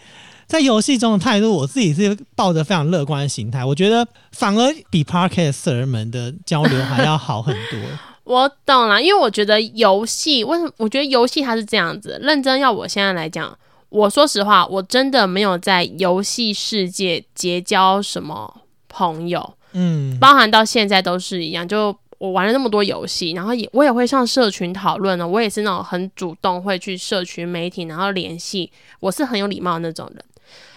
[0.49, 3.65] 在游戏中的态度，我自己是抱着非常乐观的心态。
[3.65, 7.79] 我觉得反而比 Podcaster 们的交流还要好很多。
[8.27, 10.71] 我懂了，因为我觉得游戏为什么？
[10.79, 13.57] 我觉得游戏它是这样子，认真要我现在来讲，
[13.89, 21.67] 我说实话，我真的没有在游戏世界结交什么朋友，嗯，包含到现在都是一样。
[21.67, 30.25] 就我玩了那么多游戏，然后也我也会上社群讨论呢，我也是那种很主动会去社群媒体，然后联系，我是很有礼貌的那种人。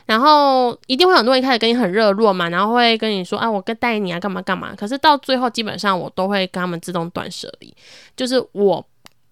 [0.09, 4.73] 然后一定会很多人一开始跟你很热络嘛，然后会跟你说啊，我跟带你啊，干嘛干嘛。
[4.75, 7.71] 可是到最后，基本上我都会跟他们自动断舍离，
[8.17, 8.83] 就是我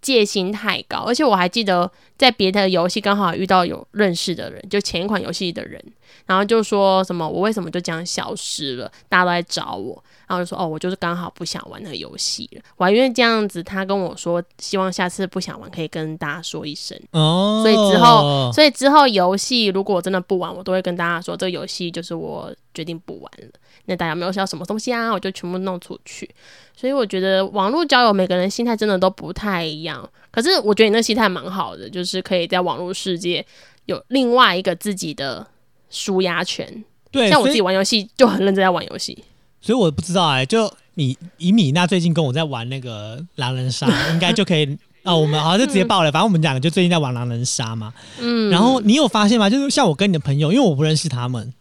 [0.03, 5.83] 戒心太高，而且我还记得在别的游戏刚好遇到有认识的人，就前一款游戏的人，
[6.25, 12.61] 然后就说什么我为什么就这样消失了，大家都在找我，然后就说哦，我就是刚好不想玩那个游戏了。
[12.75, 16.99] 我还因为这样子，他跟我说希望下次不想玩可以跟大家说一声。
[17.11, 23.47] 哦，所以之后，所以之后游戏如果我真的不玩，我都会跟大家说，这个游戏就是我决定不玩了。
[23.85, 26.29] 那大家没有需要什么东西啊，我就全部弄出去。
[26.75, 30.07] 所以我觉得网络交友每个人心态真的都不太一样。
[30.29, 33.43] 可是我觉得你那心态蛮好的，就是可以在网络世界
[33.85, 35.47] 有另外一个自己的
[35.89, 36.84] 舒压权。
[37.12, 39.23] 对，像我自己玩游戏就很认真在玩游戏。
[39.62, 45.15] 所以我不知道哎，就米以米娜最近跟我在玩那个狼人杀， 应该就可以啊。
[45.15, 47.93] 我们好像就直接爆了，反正我们两个就最近在玩狼人杀嘛。
[48.19, 48.50] 嗯。
[48.50, 49.50] 然后你有发现吗？
[49.50, 51.54] 就是像我跟你的朋友，因为我不认识他们。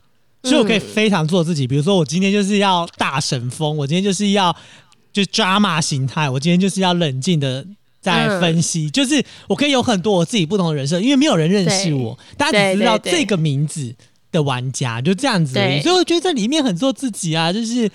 [0.42, 4.54] 所以我可以非常做自己，比如说我今天就是要大神风，我今天就是要
[5.12, 7.66] 就抓马形态，我今天就是要冷静的
[8.00, 13.92] 在分析，就是我可以有很多我自己不同的人设，因为没有人认识我，大家只知道这个名字
[14.36, 17.90] 的玩家就这样子，所以我觉得这里面很做自己啊，就是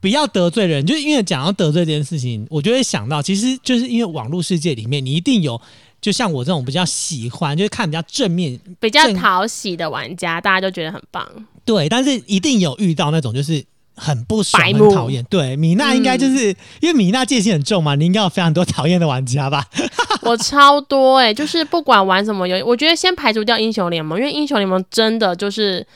[0.00, 5.60] 不要得罪人，就是因为讲到得罪这件事情，我就会想到，其实就是因为网络世界里面你一定有。
[6.02, 11.28] 就像我这种比较喜欢，就是看比较正面、比较讨喜的玩家，大家就觉得很棒。
[11.62, 13.62] 对，但是一定有遇到那种就是
[14.00, 15.22] 很不爽、很讨厌。
[15.28, 16.48] 对，米娜应该就是
[16.80, 19.66] 因为米娜戒心很重嘛，你应该有非常多讨厌的玩家吧？
[20.22, 25.86] 我超多哎，就是不管玩什么游戏，我觉得先排除掉英雄联盟，因为英雄联盟真的就是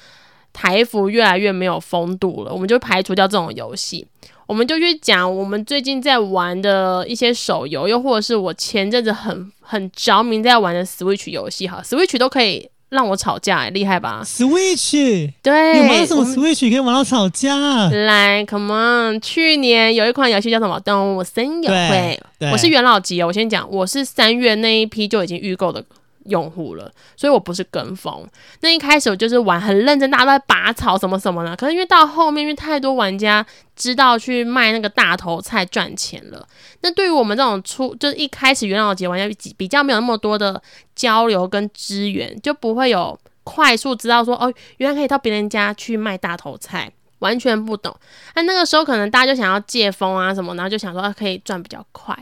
[0.53, 4.07] 台服越来越没有风度了，我们就排除掉这种游戏。
[4.47, 17.89] 我们就去讲我们最近在玩的一些手游，又或者是我前阵子很很着迷在玩的 Switch 游戏哈，Switch 都可以让我吵架，厉害吧？Switch 对，你玩什么 Switch 可以玩到吵架？
[17.91, 19.21] 来，Come on！
[19.21, 22.21] 去年有一款游戏叫什么《动物森友会》，
[22.53, 23.27] 我是元老级哦。
[23.27, 25.85] 我先讲，我是三月那一批就已经预购的。
[26.25, 28.27] 用户了，所以我不是跟风。
[28.61, 31.55] 那一开始我就是玩很认真，大家都在拔草什么什么的。
[31.57, 33.45] 可是因为到后面，因为太多玩家
[33.77, 36.47] 知道去卖那个大头菜赚钱了，
[36.81, 40.61] 那对于我们这种初就是一开始元老级玩家比较没有那么多的
[40.95, 47.95] 交流跟资源，就不会有快速知道说哦，原来可以到别人家去卖大头菜，完全不懂。
[48.35, 52.17] 那那个时候可能大家就想要借风啊什么，然后就想说啊可以赚比较快，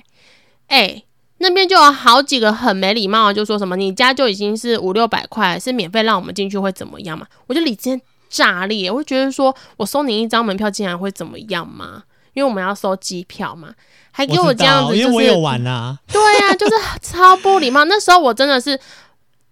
[0.66, 1.02] 哎。
[1.42, 7.26] 那边就有好几个很没礼貌，就说什么你家就已经是五六百块，是免费让我们进去会怎么样嘛？
[7.46, 8.00] 我就理直
[8.30, 12.04] 炸裂，我会觉得说我收你一张门票竟然会怎么样吗？
[12.32, 13.74] 因为我们要收机票嘛，
[14.10, 15.98] 还给我这样子，因为我有玩啊。
[16.10, 17.84] 对啊，就是超不礼貌。
[17.84, 18.80] 那时候我真的是。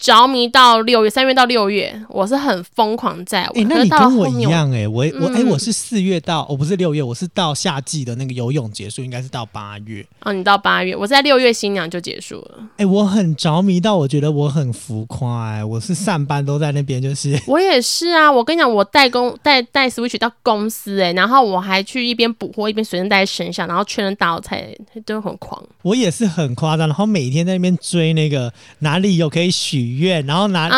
[0.01, 3.69] 着迷到六月，三月到六月，我是很疯狂在玩。
[3.69, 10.05] 那你跟我一样哎，我我哎，我是四月到，我不是六月，我是到夏季的那个游泳结束，应该是到八月。
[10.23, 12.61] 哦，你到八月，我在六月新娘就结束了。
[12.79, 18.33] 哎，我很着迷到，我觉得我很浮夸哎，我是上班都在那边，就是 我也是啊。
[18.33, 25.63] 我跟你讲，我带工带带 Switch 到公司哎，然后我还去一边补货一边随身带身上，然后确认打我才都很狂。
[25.83, 29.90] 我也是很夸张，然后每天在那边追那个哪里有可以许。
[29.97, 30.77] 愿，然后拿就，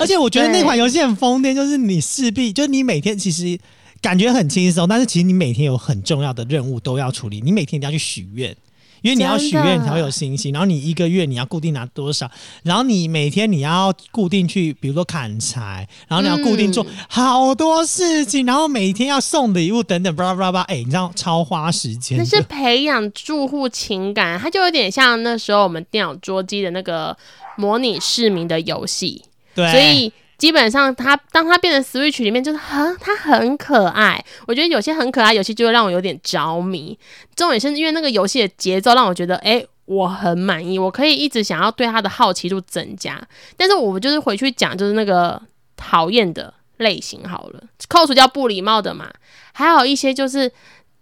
[0.00, 3.58] 而且我觉得那款游戏很疯癫，就是你势必就你每天其实
[4.00, 8.54] 感觉很轻松，但是其实你每天有很重要的任务都要处理，你每天一定要去许愿，
[9.04, 12.30] 因为你要许愿才会有星星，然后你一个月你要固定拿多少，
[12.62, 22.16] 然后你每天你要固定去，比如说砍柴，然后你要固定做好多事情，然后每天要送礼物等等，巴拉巴拉巴，哎，你知道超花时间。
[22.16, 27.14] 那是培养住户情感，它就有点像那时候我们电脑桌机的那个。
[27.56, 29.22] 模拟市民的游戏，
[29.54, 30.12] 对，所以
[30.44, 34.22] 基本上它当它变成 Switch 里面，就是很它很可爱。
[34.46, 36.98] 我觉得有些很可爱游戏就会让我有点着迷。
[37.34, 43.18] 重点是因为那个游戏的节奏让我觉得，哎，我很满意，我可以一直想要对它的好奇度增加。
[43.56, 45.40] 但是我们就是回去讲，就是那个
[45.78, 49.10] 讨厌的类型好了，扣除掉不礼貌的嘛，
[49.54, 50.52] 还有一些就是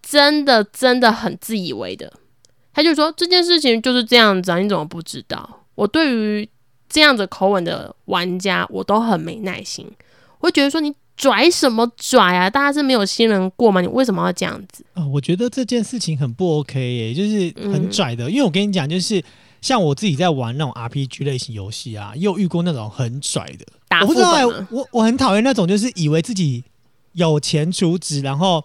[0.00, 2.12] 真的真的很自以为的。
[2.72, 5.64] 他就说这件事情就是这样子啊，你怎么不知道？
[5.74, 6.48] 我对于
[6.92, 9.90] 这样子口吻的玩家，我都很没耐心。
[10.38, 12.50] 我会觉得说你拽什么拽啊？
[12.50, 13.80] 大家是没有新人过吗？
[13.80, 15.06] 你为什么要这样子啊？
[15.06, 18.30] 我觉得这件事情很不 OK 耶，就是很拽的。
[18.30, 19.24] 因为我跟你讲，就是
[19.62, 23.64] 像我自己在玩那种 RPG 类型游戏啊，又遇过那种很拽的。
[24.02, 26.62] 我不知道，我我很讨厌那种，就是以为自己
[27.12, 28.62] 有钱储值，然后。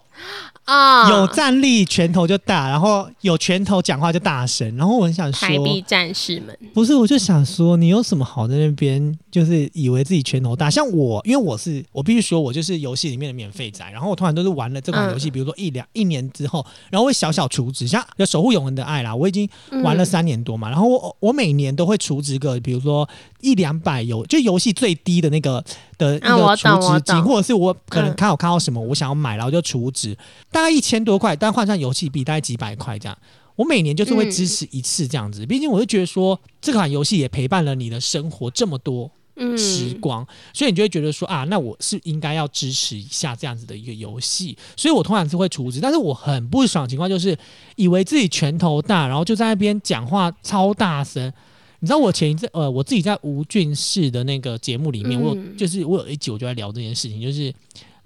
[0.67, 10.69] 啊，有战力拳头就大，然后有拳头讲话就大声，然后我很想说，台币战士们，不是，我就想说，你有什么好在那边，就是以为自己拳头大？
[10.69, 19.49] 像我，因为我是我必须说，我就是游戏里面的免费仔，然后我突然都是玩了这款游戏，比如说一两一年之后，然后会小小储值，像有守护永恒的爱啦，我已经
[19.83, 23.07] 玩了三年多嘛，然后我我每年都会储值个，比如说
[23.39, 25.63] 一两百游，就游戏最低的那个
[25.97, 28.17] 的一个储值金，或者是我可能嗯。
[28.17, 30.17] 看我看到什么我想要买，然后就储值，
[30.57, 33.15] 大概一千多块，但换算游戏币大概几百块这样。
[33.55, 47.37] 我每年就是会支持一次这样子，毕竟我就觉得说这款游戏也陪伴了你的生活这么多嗯，时光，所以你就会觉得说啊，那我是应该要支持一下这样子的一个游戏，所以我通常是会储值，但是我很不爽的情况就是
[47.75, 51.31] 以为自己拳头大，然后就在那边讲话超大声。
[51.79, 57.53] 你知道我前一阵呃，我自己在吴俊士的那个节目里面，我就是我有一集我就在聊这件事情，就是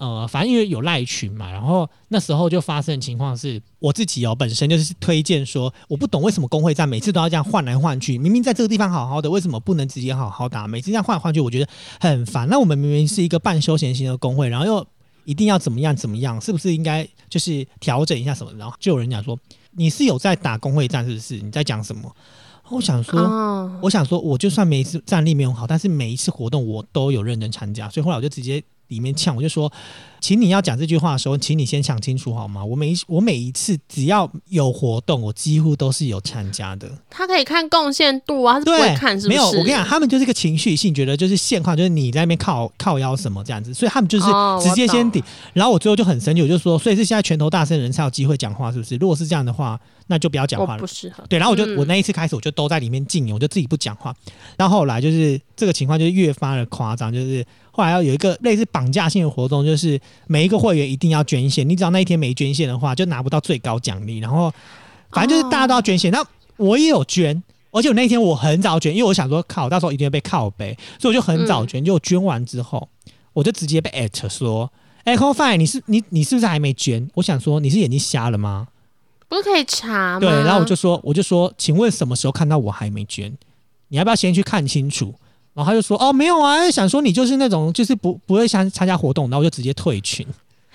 [0.02, 10.68] 呃，反正因为有赖群嘛，然后那时候就发生的情况是，我自己哦本身就是推荐说，我不懂为什么工会战每次都要这样换来换去，明明在这个地方好好的，为什么不能直接好好打？
[10.68, 12.50] 每次这样换来换去，我觉得很烦。
[12.50, 14.88] 那我们明明是一个半休闲型的工会，然后又
[15.26, 18.52] 一定要怎么样怎么样，是不是应该就是调整一下什么？
[18.58, 19.38] 然后就有人讲说，
[19.74, 21.38] 你是有在打工会战是不是？
[21.38, 22.12] 你在讲什么？
[22.72, 29.72] 我想说，哦，我想说，我就算每一次战力没有好，但是每一次活动我都有认真参加，所以后来我就直接里面呛，我就说，
[30.20, 32.64] 请你要讲这句话的时候，请你先想清楚好吗？
[32.64, 36.92] 我每一我每一次只要有活动，我几乎都是有参加的。
[37.10, 39.36] 他可以看贡献度啊，他是不会对，看是不是？
[39.36, 44.26] 没有，我跟你讲，他们就是一个情绪性，觉得就是现况，就是你在那边靠靠腰什么这样子，所以他们就是
[44.62, 45.24] 直接先懂顶。
[45.54, 48.98] 然后我最后就很生气，我就说，所以是现在拳头大声的人才有机会讲话，是不是？
[48.98, 50.86] 如果是这样的话，那就不要讲话了不。
[50.86, 51.24] 适合。
[51.30, 54.14] 对，然后我就、嗯我那一次开始，我就都在里面静音，我就自己不讲话。
[54.58, 64.20] 到后来就是这个情况就越发的夸张，就是后来要有一个类似绑架性的活动，就是每一个会员一定要捐献，你只要那一天没捐献的话，就拿不到最高奖励。
[64.20, 64.54] 然后
[65.12, 66.24] 反正就是大家都要捐献，那
[66.58, 67.42] 我也有捐。
[67.74, 71.82] 而且我那天我很早捐，因为我想说靠，到时候一定会被靠背，所以我就很早捐。
[71.84, 72.90] 就捐完之后，
[73.32, 74.70] 我就直接被艾特说
[75.06, 78.68] ：“哎、c o f i 你是你你是不是还没捐？”我想说你是眼睛瞎了吗？
[79.30, 80.20] 不是可以查吗？
[80.20, 83.34] 对，然后我就说，我就说，请问什么时候看到我还没捐？
[83.88, 85.16] 你要不要先去看清楚？
[85.54, 90.26] 然后他就说，哦，没有啊，想说你就是那种就是不不会参参加活动，然后我就直接退群。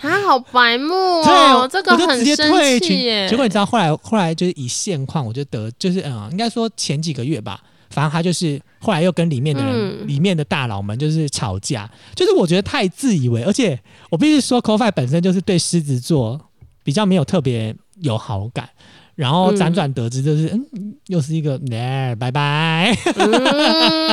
[0.03, 0.89] 啊，好白目
[1.25, 2.89] 对哦，这个我就直接很生退群。
[2.89, 3.27] 气耶。
[3.29, 13.79] 结果你知道后来后来就是以现况，我就得就是嗯，应该说前几个月吧，反正他就是后来又跟里面的人、嗯里面的大佬们就是吵架，就是我觉得太自以为，而且
[14.11, 16.39] 我必须说 c o f i 本身就是对狮子座
[16.85, 18.69] 比较没有特别有好感。
[19.17, 22.97] 然后嗯辗转得知，就是嗯又是一个，哎、拜拜。
[23.17, 23.27] 嗯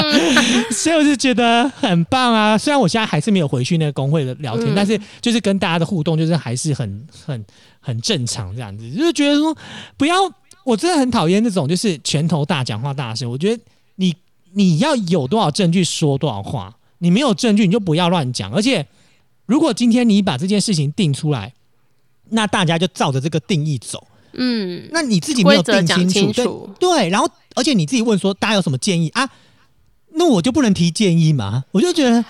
[0.72, 2.58] 所以我就觉得很棒啊！
[2.58, 7.46] 虽然我现在还是没有回去那个工会的聊天，嗯但是就是跟大家的互动，就是还是很很
[7.80, 8.90] 很正常这样子。
[8.92, 9.56] 就是觉得说，
[9.98, 10.16] 不要，
[10.64, 13.30] 我真的很讨厌那种就是拳头大、讲话大声。
[13.30, 13.62] 我觉得
[13.96, 14.16] 你
[14.54, 18.52] 你要有多少证据说多少话，你没有证据你就不要乱讲。
[18.54, 18.88] 而且，
[19.46, 21.54] 如果今天你把这件事情定出来，
[22.30, 24.08] 那大家就照着这个定义走。
[24.34, 26.70] 嗯，那你自己没有定清楚，对清楚。
[26.80, 29.30] 对，然后而且你自己问说大家有什么建议啊？
[30.16, 31.66] 那我就不能提建议吗？
[31.72, 32.24] 我就觉得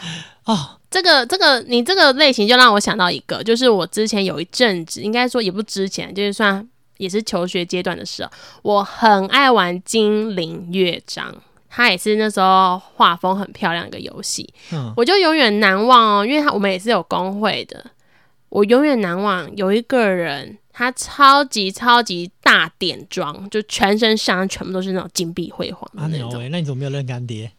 [0.44, 11.34] 啊、这个这个你这个类型就让我想到一个，就是我之前有一阵子，应该说也不之前，就是算也是求学阶段的时候，我很爱玩精灵乐章。
[11.76, 17.84] 它也是那时候画风很漂亮的一个游戏，嗯，我就永远难忘哦，因为它我们也是有工会的，
[18.50, 26.32] 我永远难忘有一个人，他超级超级大点妆，就全身上全部都是那种金碧辉煌的那种。
[26.50, 27.52] 那你怎么没有认干爹？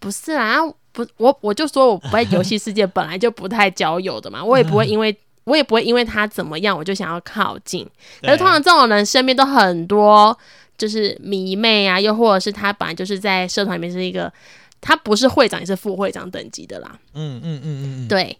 [0.00, 0.56] 不是啊，
[0.90, 5.16] 不，我我就说我不在游戏世界本来就不太交友的嘛， 我也不会因为。
[5.44, 7.86] 我也不会因为他怎么样，我就想要靠近。
[8.22, 10.34] 可是通常这种人身边都很多，
[10.78, 14.32] 就是迷妹啊，又或者是他本来就是在社团里面是一个，
[14.80, 16.98] 他不是会长也是副会长等级的啦。
[17.12, 18.38] 嗯嗯嗯嗯嗯，对，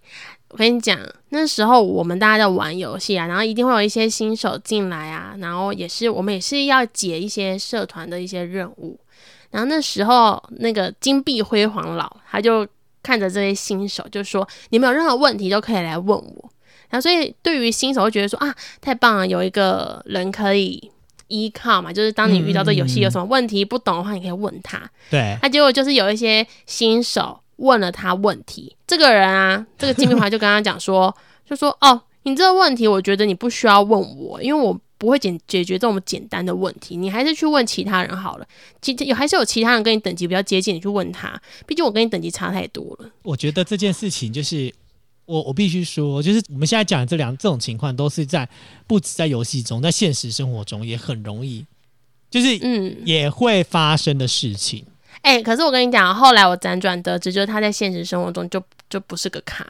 [0.54, 0.96] 我跟你讲，
[1.30, 8.96] 那时候我们大家在玩游戏啊，然后一定会有一些新手进来啊，然后也是我们也是要解一些社团的一些任务。
[9.50, 12.64] 然后那时候那个金碧辉煌老他就
[13.02, 16.50] 看着这些新手，就说：“你们有任何问题都可以来问我。”
[16.88, 20.92] 然后所以对于新手会觉得说：“啊，太棒了，有一个人可以。”
[21.28, 24.78] 依靠嘛，就是当你遇到这游戏有什么问题不懂的话，你可以问他。
[25.10, 31.14] 对，他结果就是有一些新手问了他问题，这个人啊， 这个金明华就跟他讲说，
[31.48, 38.46] 就说哦，你这个问题，我觉得你不需要问我，因为我不会解解决这种简单的问题，你还是去问其他人好了。
[38.80, 43.10] 其有还是有其他人跟你等级比较接近，你去问他，毕竟我跟你等级差太多了。
[43.22, 44.72] 我觉得这件事情就是
[45.26, 48.48] 我我必须说，就是我们现在讲的这两这种情况，都是在
[48.86, 51.66] 不止在游戏中，在现实生活中也很容易，
[52.30, 54.86] 就是嗯，也会发生的事情。
[55.24, 59.64] 哎、可是我跟你讲，后来我辗转得知，就是他在现实生活中就就不是个咖。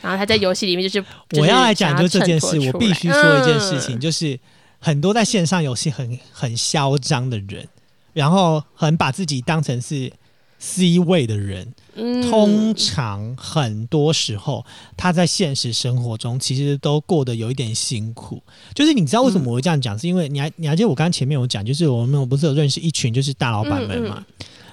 [0.00, 1.06] 然后他在游戏里面就是，
[1.38, 4.38] 我要来讲就就是这件事，我必须说一件事情，嗯就是
[4.78, 7.68] 很多在线上游戏很很嚣张的人，
[8.12, 10.12] 然后很把自己当成是
[10.58, 14.64] C 位的人，嗯，通常很多时候
[14.96, 18.42] 他在现实生活中其实都过得有一点辛苦。
[18.74, 19.98] 就是你知道为什么我会这样讲？
[19.98, 24.24] 是因为你还你还记得我刚刚前面有讲，就是我们我不是有认识一群就是大老板们嘛？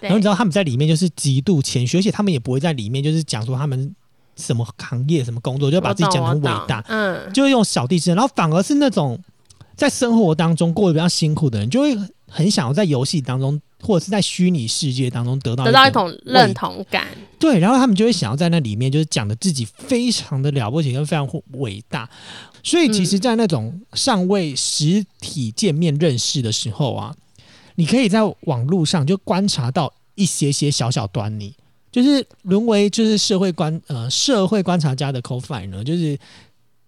[0.08, 3.94] 然后你知道他们在里面就是极度谦虚，而且他们也不会在里面就是讲说他们
[4.36, 8.16] 什么行业、什么工作，就把自己讲的很伟大，嗯，就是用小弟之身。
[8.16, 9.20] 然后反而是那种
[9.76, 11.98] 在生活当中过得比较辛苦的人，就会
[12.28, 13.62] 很想要在游戏当中。
[13.82, 17.06] 或者是在虚拟世界当中得到得到一种认同感，
[17.38, 22.10] 对，然后他们就会想要在那里面就是讲的自己非常的了不起，跟非常伟大。
[22.64, 27.14] 所以其实，在那种尚未实体见面认识的时候啊，
[27.76, 31.54] 你可以在网络上就观察到一些些小小端倪，
[31.92, 36.18] 就是沦为就是社会观呃社会观察家的 coffee 呢，就是。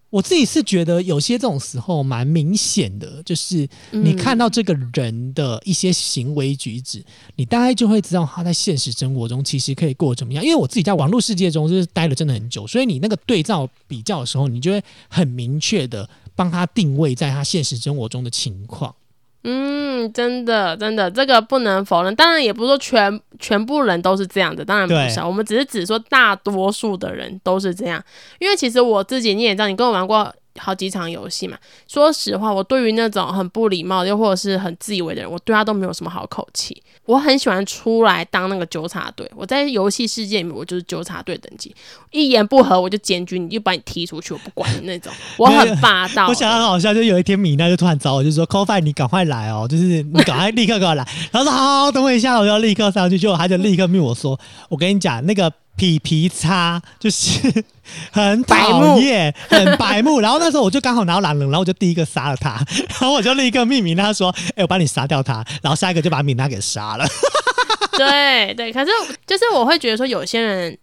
[0.10, 7.04] 我自己是觉得有些这种时候蛮明显的，就是你看到这个人的一些行为举止，
[7.36, 10.42] 你大概就会知道他在现实生活中其实可以过怎么样。
[10.42, 18.96] 因为我自己在网络世界中就是待了真的很久，所以你那个对照比较的时候，你就会很明确的帮他定位在他现实生活中的情况。
[19.44, 22.16] 嗯，真的，真的，这个不能否认。
[22.16, 25.20] 当然，也不是说全全部人都是这样的，当然不是。
[25.22, 28.04] 我们只是只说大多数的人都是这样。
[28.40, 30.34] 因为其实我自己你也知道，你跟我玩过。
[30.58, 36.82] 好几场游戏嘛，说实话，我对于那种很不礼貌又或者是很自以为的人，我对他都没有什么好口气。
[37.06, 41.74] 我很喜欢出来当那个纠察队，我在游戏世界里面，我就是纠察队等级，
[42.12, 46.28] 一言不合我就检举你，就把你踢出去，我不管你那种，我很霸道。
[46.28, 51.08] 我想很好笑，就有一天米娜就突然找我，就说 c o f i 你赶快来哦，就是你赶快立刻给我来。
[51.32, 53.18] 然后说好，好，等我一下，我就要立刻上去。
[53.18, 54.38] 结果他就立刻命我说，
[54.68, 55.52] 我跟你讲那个。
[55.78, 57.64] 皮皮擦就是
[58.12, 60.20] 很讨厌，很白目。
[60.20, 62.60] 然后那时候我就刚好拿到狼人，然后我就第一个杀了他，
[63.00, 67.06] 然后我就立刻命名他说：“哎，我帮你杀掉他。”然后下一个就把米娜给杀了。
[67.96, 68.92] 对对，可是
[69.26, 70.78] 就是我会觉得说，有些人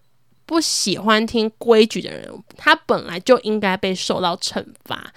[0.46, 5.12] 不喜欢听规矩的人，他本来就应该被受到惩罚。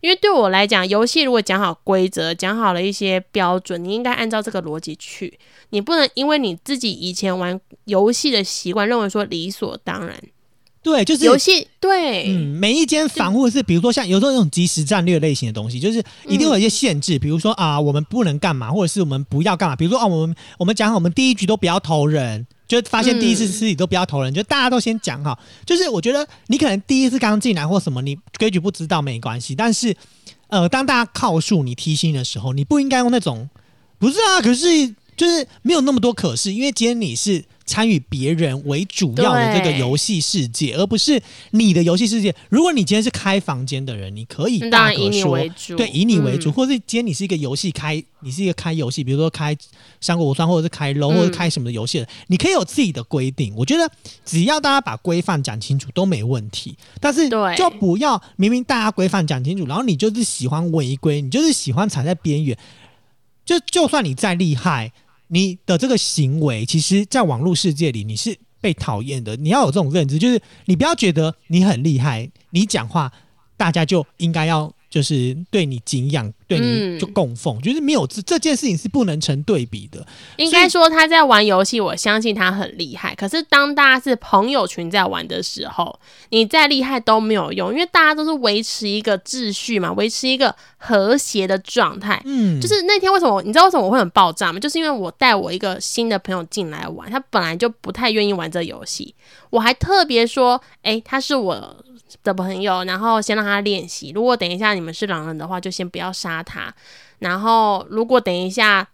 [0.00, 5.38] 因为对我来讲，游戏如果讲好规则，讲好了一些标准，你应该按照这个逻辑去。
[5.70, 10.20] 你不能因为你自己以前玩游戏的习惯，认为说理所当然。
[10.82, 19.76] 对，就是游戏对，嗯，每一间防护是，比如说像有时候那种即时战略类型的东西，就是一定有一些限制，比如说啊，我们不能干嘛，或者是我们不要干嘛。
[19.76, 22.46] 比如说啊，我们我们讲好，我们第一局都不要投人。
[22.66, 25.38] 就发现第一次吃你都不要投人，就大家都先讲好。
[25.66, 29.54] 就是我觉得你可能第一次刚进来或什么，你规矩不知道没关系。
[29.54, 29.94] 但是，
[30.46, 33.50] 呃，当大家靠数你提醒的时候，你不应该用那种
[33.98, 34.40] 不是啊。
[34.40, 37.44] 可是就是没有那么多可是，因为今天你是。
[37.70, 42.34] 参与别人为主要的这个游戏世界，而不是你的游戏世界。
[42.48, 45.38] 如果你今天是开房间的人，你可以大可说，
[45.76, 49.56] 对，以你为主，或者是今天你是一个游戏开，你是一个开游戏，比如说开
[50.00, 53.54] 三国无双，或者是开 LO，或者开什么的游戏的，你可以有自己的规定。
[53.56, 53.88] 我觉得
[54.24, 56.76] 只要大家把规范讲清楚都没问题。
[56.98, 62.58] 但是就不要明明大家规范讲清楚，然后你就是喜欢违规，你就是喜欢踩在边缘。
[63.44, 64.92] 就就算你再厉害。
[65.30, 69.36] 你的这个行为，其实，在网络世界里，你是被讨厌的。
[69.36, 73.12] 你要有这种认知，就是你不要觉得你很厉害，你讲话，
[73.56, 74.72] 大家就应该要。
[74.90, 80.04] 就是对你敬仰，对你就供奉，就是没有这这件事情是不能成对比的。
[80.36, 83.14] 应该说他在玩游戏，我相信他很厉害。
[83.14, 85.96] 可是当大家是朋友群在玩的时候，
[86.30, 92.20] 你再厉害都没有用，因为大家都是维持一个秩序嘛，维持一个和谐的状态。
[92.24, 94.58] 嗯，就是那天为什么你知道为什么我会很爆炸吗？
[94.58, 99.14] 就是因为我带我一个新的朋友进来玩，他本来就不太愿意玩这游戏，
[99.50, 101.76] 我还特别说，哎，他是我。
[102.22, 104.12] 的朋友，然后先让他练习。
[104.14, 106.72] 如果等一下你们是狼人的话，就先不要杀他。
[107.18, 108.86] 然后如果等一下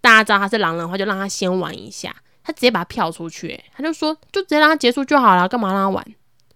[0.00, 2.14] 大家知道他是狼人的话，就让他先玩一下。
[2.42, 6.04] 他直接把他票出去，他就说就直接让他结束就好了，干嘛让他玩？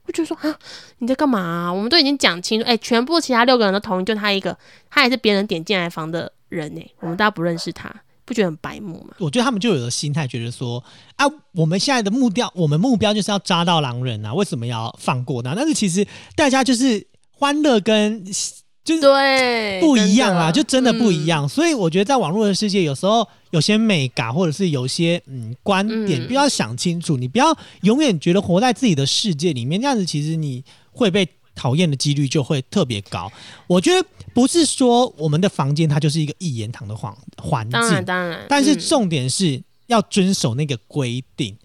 [0.07, 0.59] 我就说啊，
[0.99, 1.71] 你在干嘛？
[1.73, 4.57] 我们都已经讲清楚，哎，全部其他六个人都同意，就他一个，
[4.91, 6.95] 他也是别人点进来房的人呢。
[7.01, 7.95] 我们大家不认识他。
[8.25, 9.15] 不觉得很白目吗？
[9.19, 10.83] 我觉得他们就有的心态，觉得说
[11.17, 15.53] 啊，我们现在的目标，我们目标就是要抓到狼人啊，为什么要放过呢？
[15.57, 21.49] 但是其实大家就是欢乐跟就是对不一样啊，就真的不一样。
[21.49, 27.17] 所以我觉得在网络的世界，有时候有些美感，或者是有些嗯观点，必要想清楚。
[27.17, 31.29] 你不要永远觉得活在自己的世界里面，这样子其实你会被。
[31.55, 33.31] 讨厌的几率就会特别高。
[33.67, 41.57] 我觉得不是说我们的房间它就是一个一言堂的环环境，当然当然，但是重点是要遵守那个规定。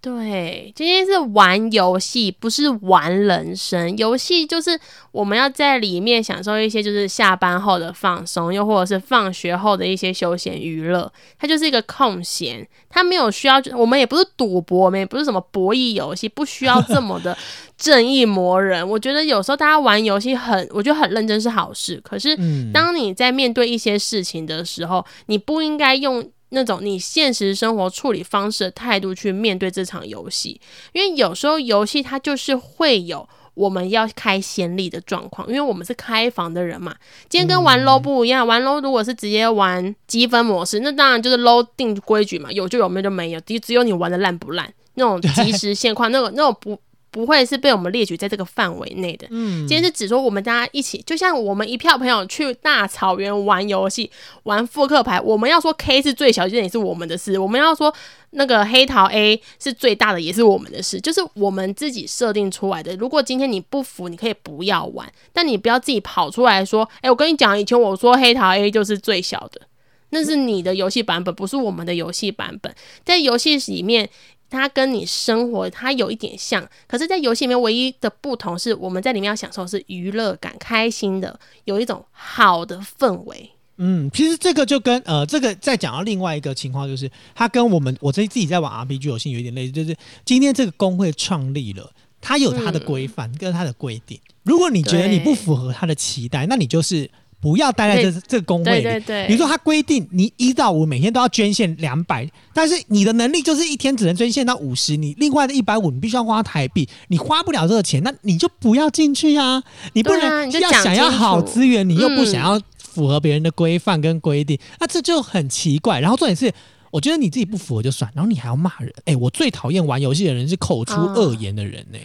[0.00, 3.98] 对，今天是玩游戏，不是玩人生。
[3.98, 4.78] 游戏就是
[5.10, 11.12] 我们要在里面享受一些，就是下班后的放松，又或者是放学后的一些休闲娱乐。
[11.36, 17.36] 它就是一个空闲，它没有需要，我们也不是赌博，我们也不是什么博弈游戏，不需要这么的
[17.76, 18.88] 正义魔人。
[18.88, 22.00] 我觉得有时候大家玩游戏很，我觉得很认真是好事。
[22.04, 22.38] 可是
[22.72, 26.30] 当你在面对一些事情的时候，你不应该用。
[26.50, 30.60] 那种你现实生活处理方式的态度去面对这场游戏，
[30.92, 36.94] 因为有时候游戏它就是会有我们要开先例的状况，因为我们是开房的人嘛。
[37.28, 46.78] 今天跟玩 low 不一样，玩 low 如果是直接玩积分模式，那当然就是 low 定规矩嘛，有就有，没有就没有，只只有你玩的烂不烂，那种即时现况，那个那种不。
[47.10, 49.26] 不会是被我们列举在这个范围内的。
[49.30, 54.10] 嗯，今天是指说我们大家一起，就像我们一票朋友去大草原玩游戏，
[54.44, 55.20] 玩复刻牌。
[55.20, 57.92] 我们要说 K 是最小，这也是我们的事；我们要说
[58.30, 61.00] 那个黑桃 A 是最大的，也是我们的事。
[61.00, 62.94] 就是我们自己设定出来的。
[62.96, 69.62] 如果今天你不服，你可以不要玩，但你不要自己跑出来说：“哎，我跟你讲，以前我说黑桃 A 就是最小的，
[70.10, 74.10] 那是你的游戏版本，不是我们的游戏版本。”在游戏里面。
[74.50, 83.50] 它跟你生活它有一点像，可是，在游戏里面唯一的不同是，我们在里面要享受是娱乐感、开心的，有一种好的氛围。
[83.76, 97.10] 嗯，其实这个就跟呃，这个再讲到另外一个情况，就是它跟我们我这自己在玩 RPG 游戏有点类似，就是今天这个工会创立了，它有它的规范跟它的规定，如果你觉得你不符合它的期待，那你就是。
[97.40, 99.00] 不要待在这这个工会里。
[99.26, 109.62] 比如说，他规定你一到五每天都要捐献两百，但是你的能力就是一天只能捐献到五十，你另外的一百五你必须要花台币，你花不了这个钱，那你就不要进去啊！
[109.92, 116.00] 你不能要想要好资源，你又不想要符合别人的规范跟规定，那这就很奇怪。
[116.00, 116.52] 然后重点是，
[116.90, 118.92] 我觉得你自己不符合就算，然后你还要骂人。
[119.04, 121.98] 哎，我最讨厌玩游戏的人是口出恶言的人呢。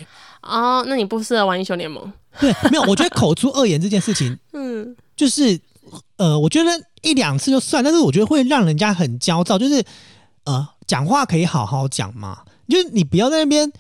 [0.44, 2.14] 哦，那你不适合玩英雄联盟。
[2.40, 4.96] 对，没有，我觉得口出恶言这件事情， 嗯。
[5.16, 5.60] 就是，
[6.18, 6.70] 呃，我觉得
[7.02, 9.58] 一两次就算，但是我觉得会让人家很焦躁。
[9.58, 9.84] 就是，
[10.46, 13.72] 呃，讲话可以好好讲嘛，就是你不要在那边，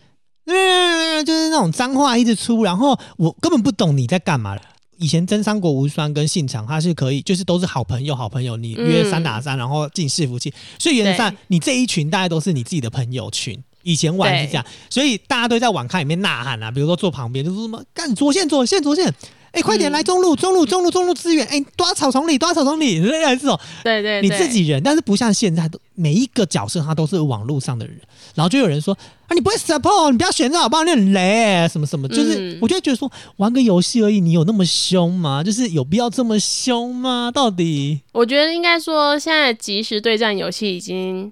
[1.26, 4.58] 就是那种脏话一直出，然后我根本不懂你在干嘛。
[4.98, 13.62] 以前真三国无双跟信长他是可以，就是都是好朋友，好朋友，你约三打三，然后进伺服器，所以原则上你这一群大概都是你自己的朋友群。
[13.82, 19.14] 以前玩是这样，所以大家都在网咖里面呐喊啊，比如说坐旁边就是什么干左线左线左线。
[19.54, 21.45] 哎，快点来中路，中路，中路，中路支援！
[21.45, 23.58] 哎，抓草丛里，抓草丛里，这种。
[23.84, 27.95] 对对，你自己人，但是不像现在，都每一个角色他都是网络上的人，
[28.34, 28.97] 然后就有人说
[29.28, 30.84] 啊，你不会 support，你不要选这好不好？
[30.84, 35.43] 你很雷，什么什么，就是我就觉得说，玩个游戏而已，你有那么凶吗？
[35.43, 37.30] 就是有必要这么凶吗？
[37.32, 38.01] 到底？
[38.12, 41.32] 我觉得应该说，现在即时对战游戏已经。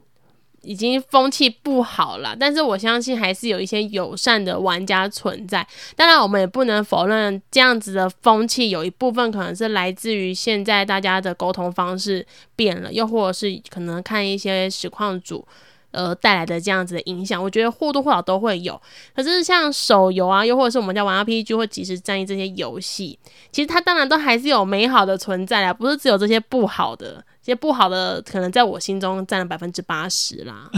[0.61, 5.65] 已经风气不好了，但是我相信还是有一些友善的玩家存在。
[5.95, 15.45] 当然，我们也不能否认这样子的风气有一部分可能是来自于现在大家的沟通方式变了，又或者是可能看一些实况组。
[15.93, 18.81] 呃，带来的这样子的影响，我觉得或多或少都会有。
[19.13, 23.19] 可是像手游啊，又或者是我们在玩 RPG 或即时战役这些游戏，
[23.51, 27.21] 其实它当然都还是有美好的存在啊，不是只有这些不好的。
[27.41, 30.69] 这些不好的，可能在我心中占了百分之八十啦。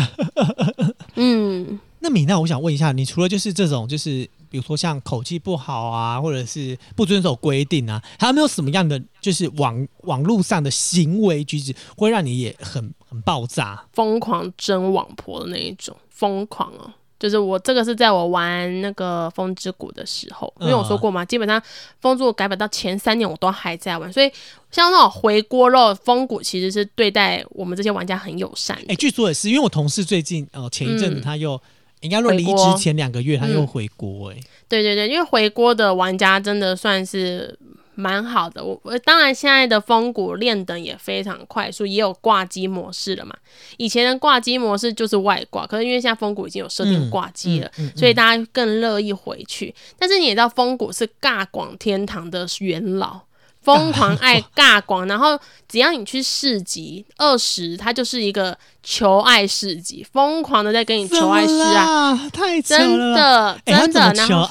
[1.16, 16.94] 嗯，那米娜，我想问一下，你除了就是这种，就是比如说像口气不好啊，或者是不遵守规定啊，还有没有什么样的就是网网络上的行为举止，会让你也很很爆炸、疯狂争网婆的那一种疯狂哦？
[17.24, 21.62] 就是我这个是在我玩那个风之谷的时候，因为我说过嘛，基本上
[22.02, 24.30] 风之谷改版到前三年我都还在玩，所以
[24.72, 28.78] 像那种回锅肉，风谷其实是对待我们这些玩家很友善。
[28.90, 31.58] 哎，据说也是，因为我同事最近呃前一阵子他又
[32.02, 37.58] 应该说离职前两个月他又回锅，哎，对对对，因为回锅的玩家真的算是。
[37.96, 43.36] 蛮好的，我我当然现在的风谷练等也非常快速，也有挂机模式了嘛。
[43.78, 49.74] 以前的挂机模式就是外挂，可是因为现在风谷已经有设定挂机了，所以大家更乐意回去。
[50.00, 53.22] 但是你也知道，风谷是尬广天堂的元老，
[53.62, 64.48] 疯狂爱尬广， 然后只要你去市集二十，它就是一个求爱市集，疯狂的在跟你求爱示啊，太真的真的，然后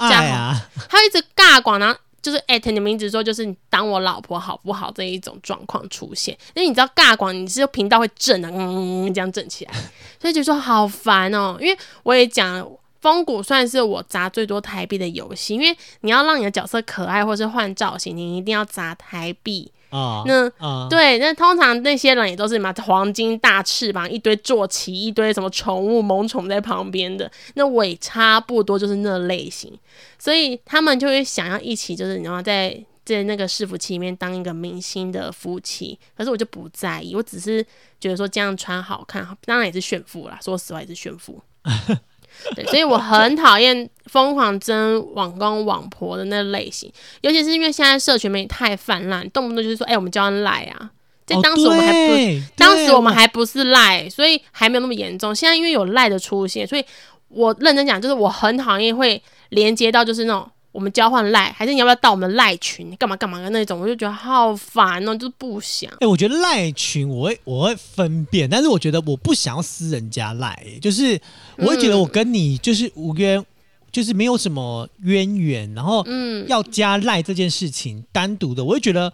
[0.89, 1.99] 他一直尬广，然后。
[2.23, 9.75] 就是艾特你名字说，就是你当我老婆好不好这一种状况出现，因为你知道尬广，你是频道会震啊，嗯，这样震起来，
[10.21, 11.59] 所以就说好烦哦。
[11.61, 12.67] 因为我也讲，
[13.01, 19.73] 风谷算是我砸最多台币的游戏，因为你要让你的角色可爱或是换造型，你一定要砸台币。
[19.93, 29.79] 啊，那啊，对，那通常那些人也都是什么黄金大翅膀，一堆坐骑，一堆什么宠物萌宠在旁边的，那我也差不多就是那类型，
[30.19, 37.63] 所以他们就会想要一起，就是你知道在在那个伺服器里面当一个明星的夫妻，可是我就不在意，我只是
[38.01, 41.39] 觉得说这样穿好看，当然也是炫富啦，说实话也是炫富。
[42.55, 50.91] 对，所以我很讨厌疯狂争网公网婆的那类型，尤其是因为现在社群媒体太泛滥，动不动就是说，哎、我们叫人赖啊。
[51.25, 55.33] 在哦当时我们还不，对当时我们还不是赖，所以还没有那么严重。
[55.35, 56.85] 现在因为有赖的出现，所以
[57.29, 65.91] 我认真讲，就是我很讨厌会连接到就是那种我们交换赖，还是你要不要到我们赖群干嘛干嘛的那种，我就觉得好烦哦，就是不想。
[66.01, 71.21] 哎、我觉得赖群我会我会分辨，但是我觉得我不想要私人家赖，就是
[71.59, 73.45] 我会觉得我跟你就是无冤，
[73.91, 79.13] 就是没有什么渊源，然后嗯，要加赖这件事情单独的，我会觉得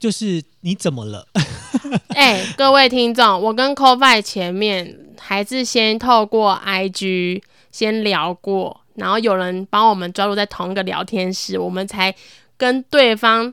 [0.00, 1.28] 就是你怎么了？
[2.10, 7.40] 哎、各位听众，我跟 c o f i 前面还是先透过 IG
[7.70, 12.14] 先聊过，然后有人帮我们抓入在同一个聊天室，我们才
[12.56, 13.52] 跟对方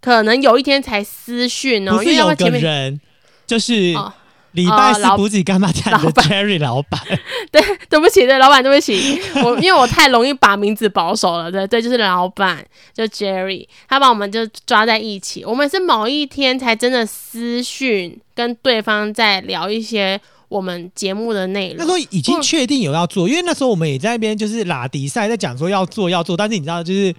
[0.00, 3.00] 可能有一天才私讯哦，因不是有个人
[3.46, 4.12] 就是哦
[4.52, 6.26] 礼拜四补给干妈店的老板。
[6.26, 7.00] Jerry 老板，
[7.88, 12.62] 对不起，对老板，对不起，我因为我太容易把名字保守了，对对，就是老板，
[12.92, 20.20] 就 Jerry，他把我们就抓在一起，我们是某一天才真的私讯跟对方在聊一些
[20.52, 21.90] 我们节目的内容那时。
[21.90, 27.14] 候已经确定有要做，因为那时候我们也在那边就是拉迪赛，在讲说要做要做，但是你知道，就是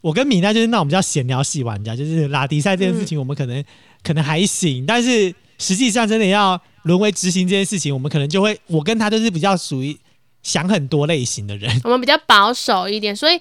[0.00, 3.64] 我跟米娜就是那种比较闲聊系玩家，就是拉迪赛这件事情，我们可能、
[4.02, 9.96] 可能还行，但是实际上真的要沦为执行这件事情，我们可能就会，我跟他都是比较属于
[10.42, 11.70] 想很多类型的人。
[11.84, 13.38] 我们比较保守一点，所以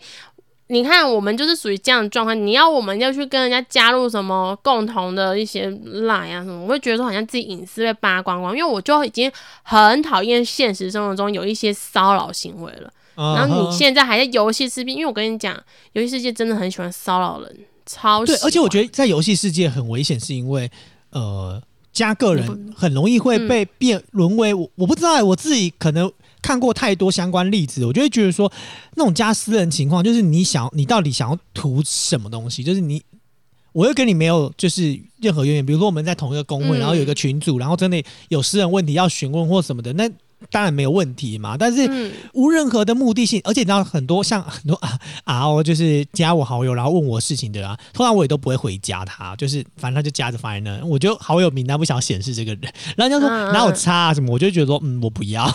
[0.72, 2.48] 你看，我们就是属于这样的状况。
[2.48, 9.30] 你要我们要去跟人家加入什么共同的一些 line 啊什么，我会觉得说好像自己隐私被扒光光，因为我就已经
[9.64, 12.90] 很讨厌现实生活中有一些骚扰行为了。
[13.16, 15.62] 然后你现在还在游戏世界，因为我跟你讲，
[15.92, 20.72] 游戏世界真的很喜欢骚扰人，超对，而且我觉得得在游戏世界很危险，是因为
[21.10, 21.62] 呃，
[21.92, 26.10] 加个人很容易会被变沦为我，我不知道欸，我自己可能
[26.42, 28.52] 看过太多相关例子，我就会觉得说，
[28.96, 33.02] 那种加私人情况，就是你想你到底想要图什么东西，就是你。
[33.74, 40.10] 我又跟你没有就是任何渊源，比如说我们在同一个工会，嗯然后有一个群组，然后真的有私人问题要询问或什么的，那
[40.50, 41.56] 当然没有问题嘛。
[41.58, 52.64] 但是嗯，无任何的目的性，而且你知道很多像很多啊啊哦，就是加我好友，然后问我事情的啊，通常我也都不会回加他，就是反正他就加着放在那，我就好友名单不想显示这个人，
[52.98, 55.48] 然后人家说哪有差啊什么，我就觉得说嗯我不要，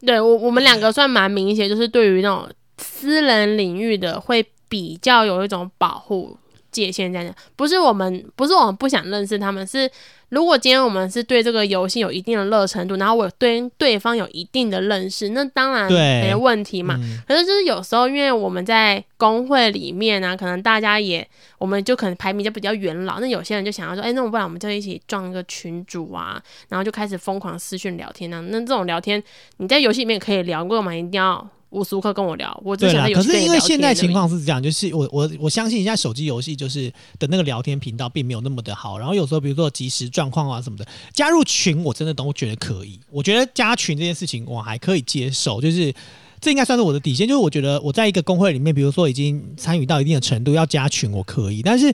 [0.00, 6.36] 对我我们两个算蛮明显，就是对于那种私人领域的会比较有一种保护
[6.80, 7.34] 界限在那。
[7.56, 9.90] 不是我们不是我们不想认识他们，是
[10.30, 16.96] 如果今天我们是对这个游戏有一定的热程度，然后我对对方有一定的认识，那当然没问题嘛。
[16.98, 21.26] 嗯可是就是有时候，因为我们在工会里面啊，可能大家也，
[21.58, 28.40] 我们就可能排名就比较元老，那有些人就想要说，哎、那我不然我们就一起撞一个群主啊，然后就开始疯狂私讯聊天啊。
[28.48, 29.22] 那这种聊天，
[29.58, 32.58] 你在游戏里面可以聊，过嘛，一定要无时无刻跟我聊。
[32.64, 45.94] 我只对啦想可是因为现在情况是这样，就是我我我相信现在手机游戏就是的那个聊天频道并没有那么的好，然后有时候比如说即时状况啊什么的，加入群我真的都觉得可以，我觉得加群这件事情我还可以接受，就是。
[46.38, 51.92] 这应该算是我的底线，就是我觉得我在一个工会里面，比如说已经参与到一定的程度，要加群我可以，但是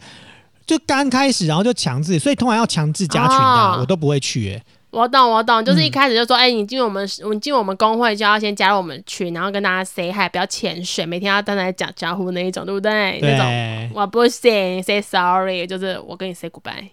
[0.66, 4.62] 就刚开始，然后就强制，所以通常要强制加群的啊、哦我都不会去、欸。
[4.92, 13.18] 我懂，我懂，就是一嗯开始就说，哎、你进我们，你进我们工会就要先加入我们群，然后跟大家 say hi，不要潜水，每天要单来讲招呼那一种，对不对？
[13.22, 16.90] 那种，我不行，say sorry，就是我跟你 say goodbye。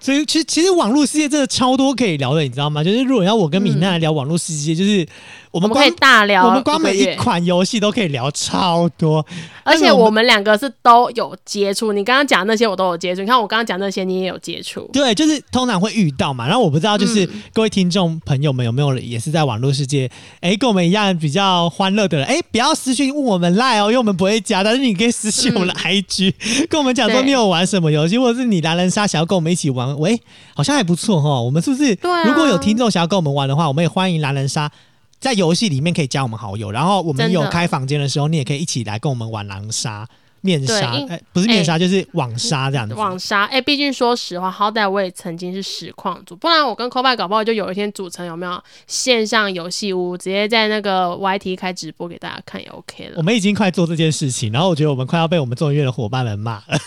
[0.00, 2.82] 所以其实其实网络世界真的超多可以聊的，你知道吗？
[2.84, 5.06] 就是如果要我跟米娜来聊网络世界，就是
[5.50, 9.24] 我们可以大聊我们光每一款游戏都可以聊超多，
[9.64, 16.46] 而且我们两个是都有接触，你刚刚讲那些我都有接触，你看我刚刚讲那些你也有接触，对，就是通常会遇到嘛。
[16.46, 17.42] 然后我不知道，就是嗯。
[17.52, 20.08] 各位听众朋友们有没有也是在网络世界，
[20.40, 26.34] 哎，跟我们一样比较欢乐的人，哎，不要私信问我们赖哦，因为我们不会加，但是你可以私信我们的 IG，、
[26.68, 30.20] 跟我们讲说你有玩什么游戏，或者是你狼人杀想要跟我们一起玩，喂，
[30.54, 31.40] 好像还不错哈。
[31.40, 31.94] 我们是不是？
[31.96, 34.70] 对啊如果有听众想要跟我们玩的话，我们也欢迎狼人杀。
[35.20, 40.06] 在游戏里面可以加我们好友，然后我们有开房间的时候，你也可以一起来跟我们玩狼杀、
[40.40, 42.94] 面杀，对因哎，不是面纱，就是网纱这样子。
[42.94, 53.14] 网纱，哎、毕竟说实话，好歹我也曾经是实况组，不然我跟 c o b a 搞不好就有一天组成有没有线上游戏屋，直接在那个 YT 开直播给大家看也 OK 了。
[53.16, 56.78] 我们已经快做这件事情，然后我觉得我们快要被我们众议院的伙伴们骂了。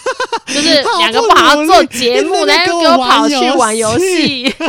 [0.48, 4.54] 就是 两个不不好好做节目，然后给我跑去玩游戏。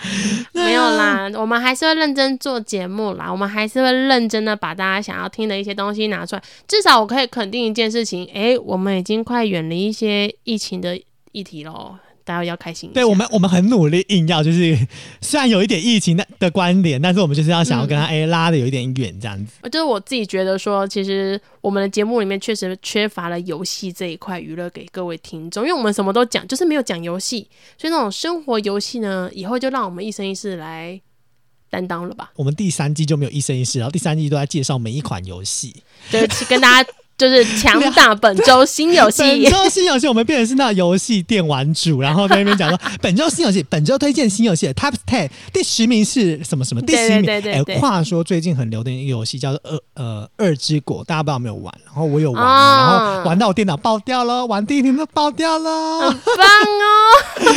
[0.52, 6.42] 没有啦，我们还是会认真做节目啦，我们还是会认真的把大家想要听的一些东西拿出来。
[6.66, 11.00] 至少我可以肯定一件事情，诶，我们已经快远离一些疫情的
[11.32, 11.96] 议题喽，
[12.28, 12.94] 大家要开心一下。
[12.94, 14.76] 对我们，我们很努力，硬要就是
[15.22, 19.52] 虽然有一点疫情的的关联，但是我们就是要想要跟他哎、拉的有一点远这样子。
[19.70, 27.48] 就是我自己觉得说，其实我们的节目里面确实缺乏了游戏这一块娱乐给各位听众，因为我们什么都讲，就是没有讲游戏，
[27.78, 31.00] 所以那种生活游戏呢，以后就让我们一生一世来
[31.70, 35.82] 担当了吧，我们第三季就没有一生一世，然后第三季都在介绍每一款游戏。
[36.10, 39.44] 就是跟大家就是强打本周新游戏本。
[39.50, 46.80] 周新游戏，我们变成是那游戏电玩主，然后在那边讲说 本周新游戏，本周推荐新游戏 Top Ten，第十名是什么什么？
[46.82, 47.18] 第十名。
[47.18, 51.74] 哎对对对对话说最近很流的一个游戏叫做《二呃二之国》，大家不知道有没有玩？
[51.84, 56.00] 然后我有玩，啊然后玩到我电脑爆掉了，玩第一天都爆掉了。
[56.10, 56.46] 很棒
[56.86, 57.48] 哦！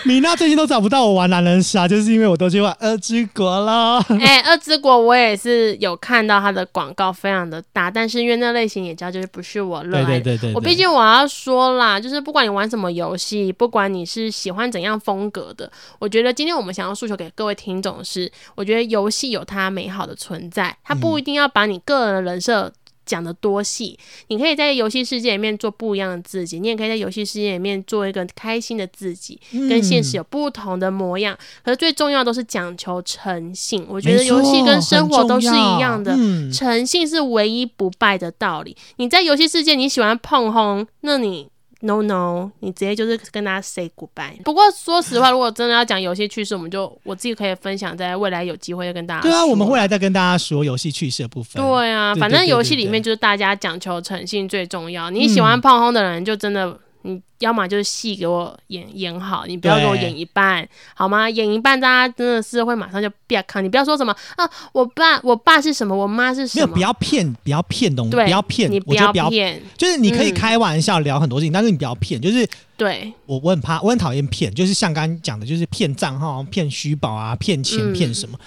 [0.04, 4.02] 米娜最近都找不到我玩狼人杀，就是因为我都去玩《二之国》了。
[4.20, 10.06] 哎、二之国我也是有看到它的广告非常的大，但是因为那类型也知道就是不是我热爱的。
[10.06, 22.72] 对对对对，我对毕竟我要说啦，就是不管你玩什么游戏，不管你是喜欢怎样风格的，我觉得今天我们想要诉求给各位听众是，我觉得游戏有它美好的存在，它不一定要把你个人的人设。
[23.10, 23.98] 讲的多细，
[24.28, 31.36] 你可以在游戏世界里面做不一样的自己，你也可以在游戏世界里面做一个开心的自己，跟现实有不同的模样。
[31.64, 36.16] 可是最重要都是讲求诚信，我觉得游戏跟生活都是一样的，
[36.52, 38.76] 诚信是唯一不败的道理。
[38.98, 41.48] 你在游戏世界你喜欢碰轰，那你
[41.80, 44.42] no no，你直接就是跟大家 say goodbye。
[44.44, 51.62] 不过说实话，如果真的要讲游戏趣事，我们就我自己可以分享，在未来有机会再跟大家对啊，我们未来再跟大家说游戏趣事的部分。
[51.62, 55.10] 对啊，对反正游戏里面就是大家讲求诚信最重要。
[55.10, 56.78] 你喜欢胖轰的人，就真的。
[57.02, 61.28] 你要么就是戏给我演演好，你不要给我演一半，好吗？
[61.30, 63.64] 演一半，大家真的是会马上就不要看。
[63.64, 72.20] 你不要说什么啊，我爸我爸是什么，我妈是什么没有，不要骗，不要骗东西，不要骗你，我觉得不要，骗，就是你可以嗯开玩笑聊很多事情，但是你不要骗。
[72.20, 72.46] 就是
[72.76, 78.38] 对，我我很怕，我很讨厌骗，就是像刚刚讲的，就是骗账号、骗虚宝啊、骗钱、嗯骗什么。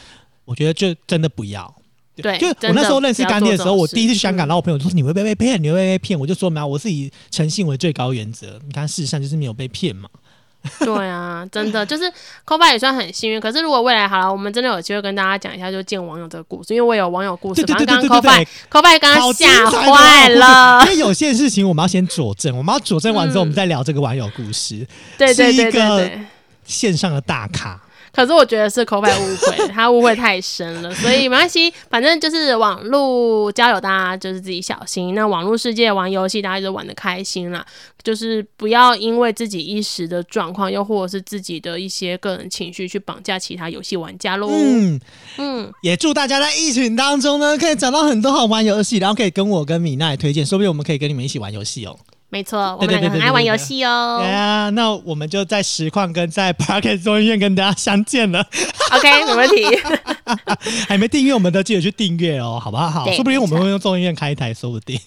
[0.46, 1.74] 我觉得就真的不要。
[2.16, 6.20] 对就我那时候认识干爹的时候，我第一次去香港，嗯然后我朋友就说你会被被骗，你会被骗？
[6.20, 8.60] 我就说没有，我是以诚信为最高原则。
[8.68, 10.08] 你看，事实上就是没有被骗嘛。
[10.80, 12.14] 对啊，真的就是 c
[12.46, 13.40] o b a 也算很幸运。
[13.40, 20.92] 可是如果未来好了，我们真的有机会跟大家讲一下，就见网友这个故事，因为我有网友故事，对刚刚 c 对对 o b a 对 c o b a 刚刚吓坏了 因。
[20.92, 24.88] 为有些事情我们要先佐证，我们要佐证完之后，嗯我们再聊这个网友故事。
[25.18, 26.20] 对对对。
[26.66, 27.78] 线上的大咖，
[28.14, 35.16] 可是我觉得是 b a 误会，他误会太深了，所以没关系， 反正就是网络交友，大家就是自己小心。
[35.16, 37.66] 那网络世界玩游戏，大家就玩的开心啦，
[38.04, 44.48] 就是不要因为自己一时的状况，又或者是自己的一些个人情绪去绑架其他游戏玩家喽。
[44.52, 45.00] 嗯，
[45.40, 51.98] 嗯，也祝大家在疫情当中呢，可以找到很多好玩游戏，然后可以跟我跟米娜也推荐，说不定我们可以跟你们一起玩游戏哦。
[52.34, 54.18] 没错，我们两个很爱玩游戏哦。
[54.20, 58.44] 对啊，那我们就在实况跟在 Parket 中医院跟大家相见了。
[58.92, 59.64] OK，没问题。
[60.90, 63.06] 还没订阅我们的，记得去订阅哦，好不好？
[63.06, 65.00] 对说不定我们会用中医院开一台，说不定。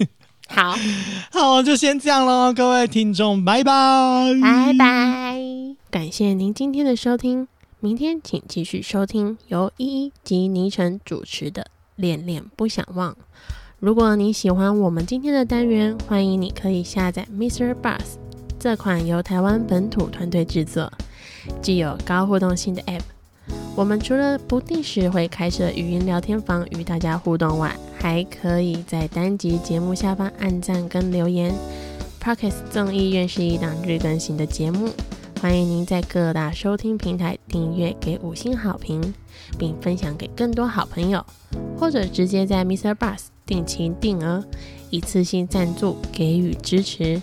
[0.46, 0.76] 好，
[1.32, 3.72] 好，就先这样喽，各位听众，拜拜，
[4.40, 5.36] 拜拜。
[5.90, 7.48] 感谢您今天的收听，
[7.80, 11.62] 明天请继续收听由依依及倪晨主持的
[11.96, 13.12] 《恋恋不想忘》。
[13.86, 17.72] 如果你喜欢我们今天的单元，欢迎你可以下载 Mr.
[17.72, 18.16] Bus
[18.58, 20.92] 这款由台湾本土团队制作、
[21.62, 23.02] 具有高互动性的 App。
[23.76, 31.54] 我们除了不定时会开设语音聊天房与大家互动外，还可以在单集节目下方按赞跟留言。
[32.20, 34.88] Pockets 众议院是一档日更新的节目，
[35.40, 39.14] 欢迎您在各大收听平台订阅，给五星好评，
[39.56, 41.24] 并分享给更多好朋友，
[41.78, 42.92] 或者直接在 Mr.
[42.92, 44.44] Bus 定期定额
[44.90, 47.22] 一次性赞助给予支持，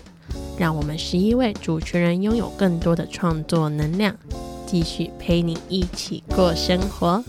[0.58, 4.16] 让我们十一位主持人拥有更多的创作能量，
[4.66, 7.22] 继续陪你一起过生活。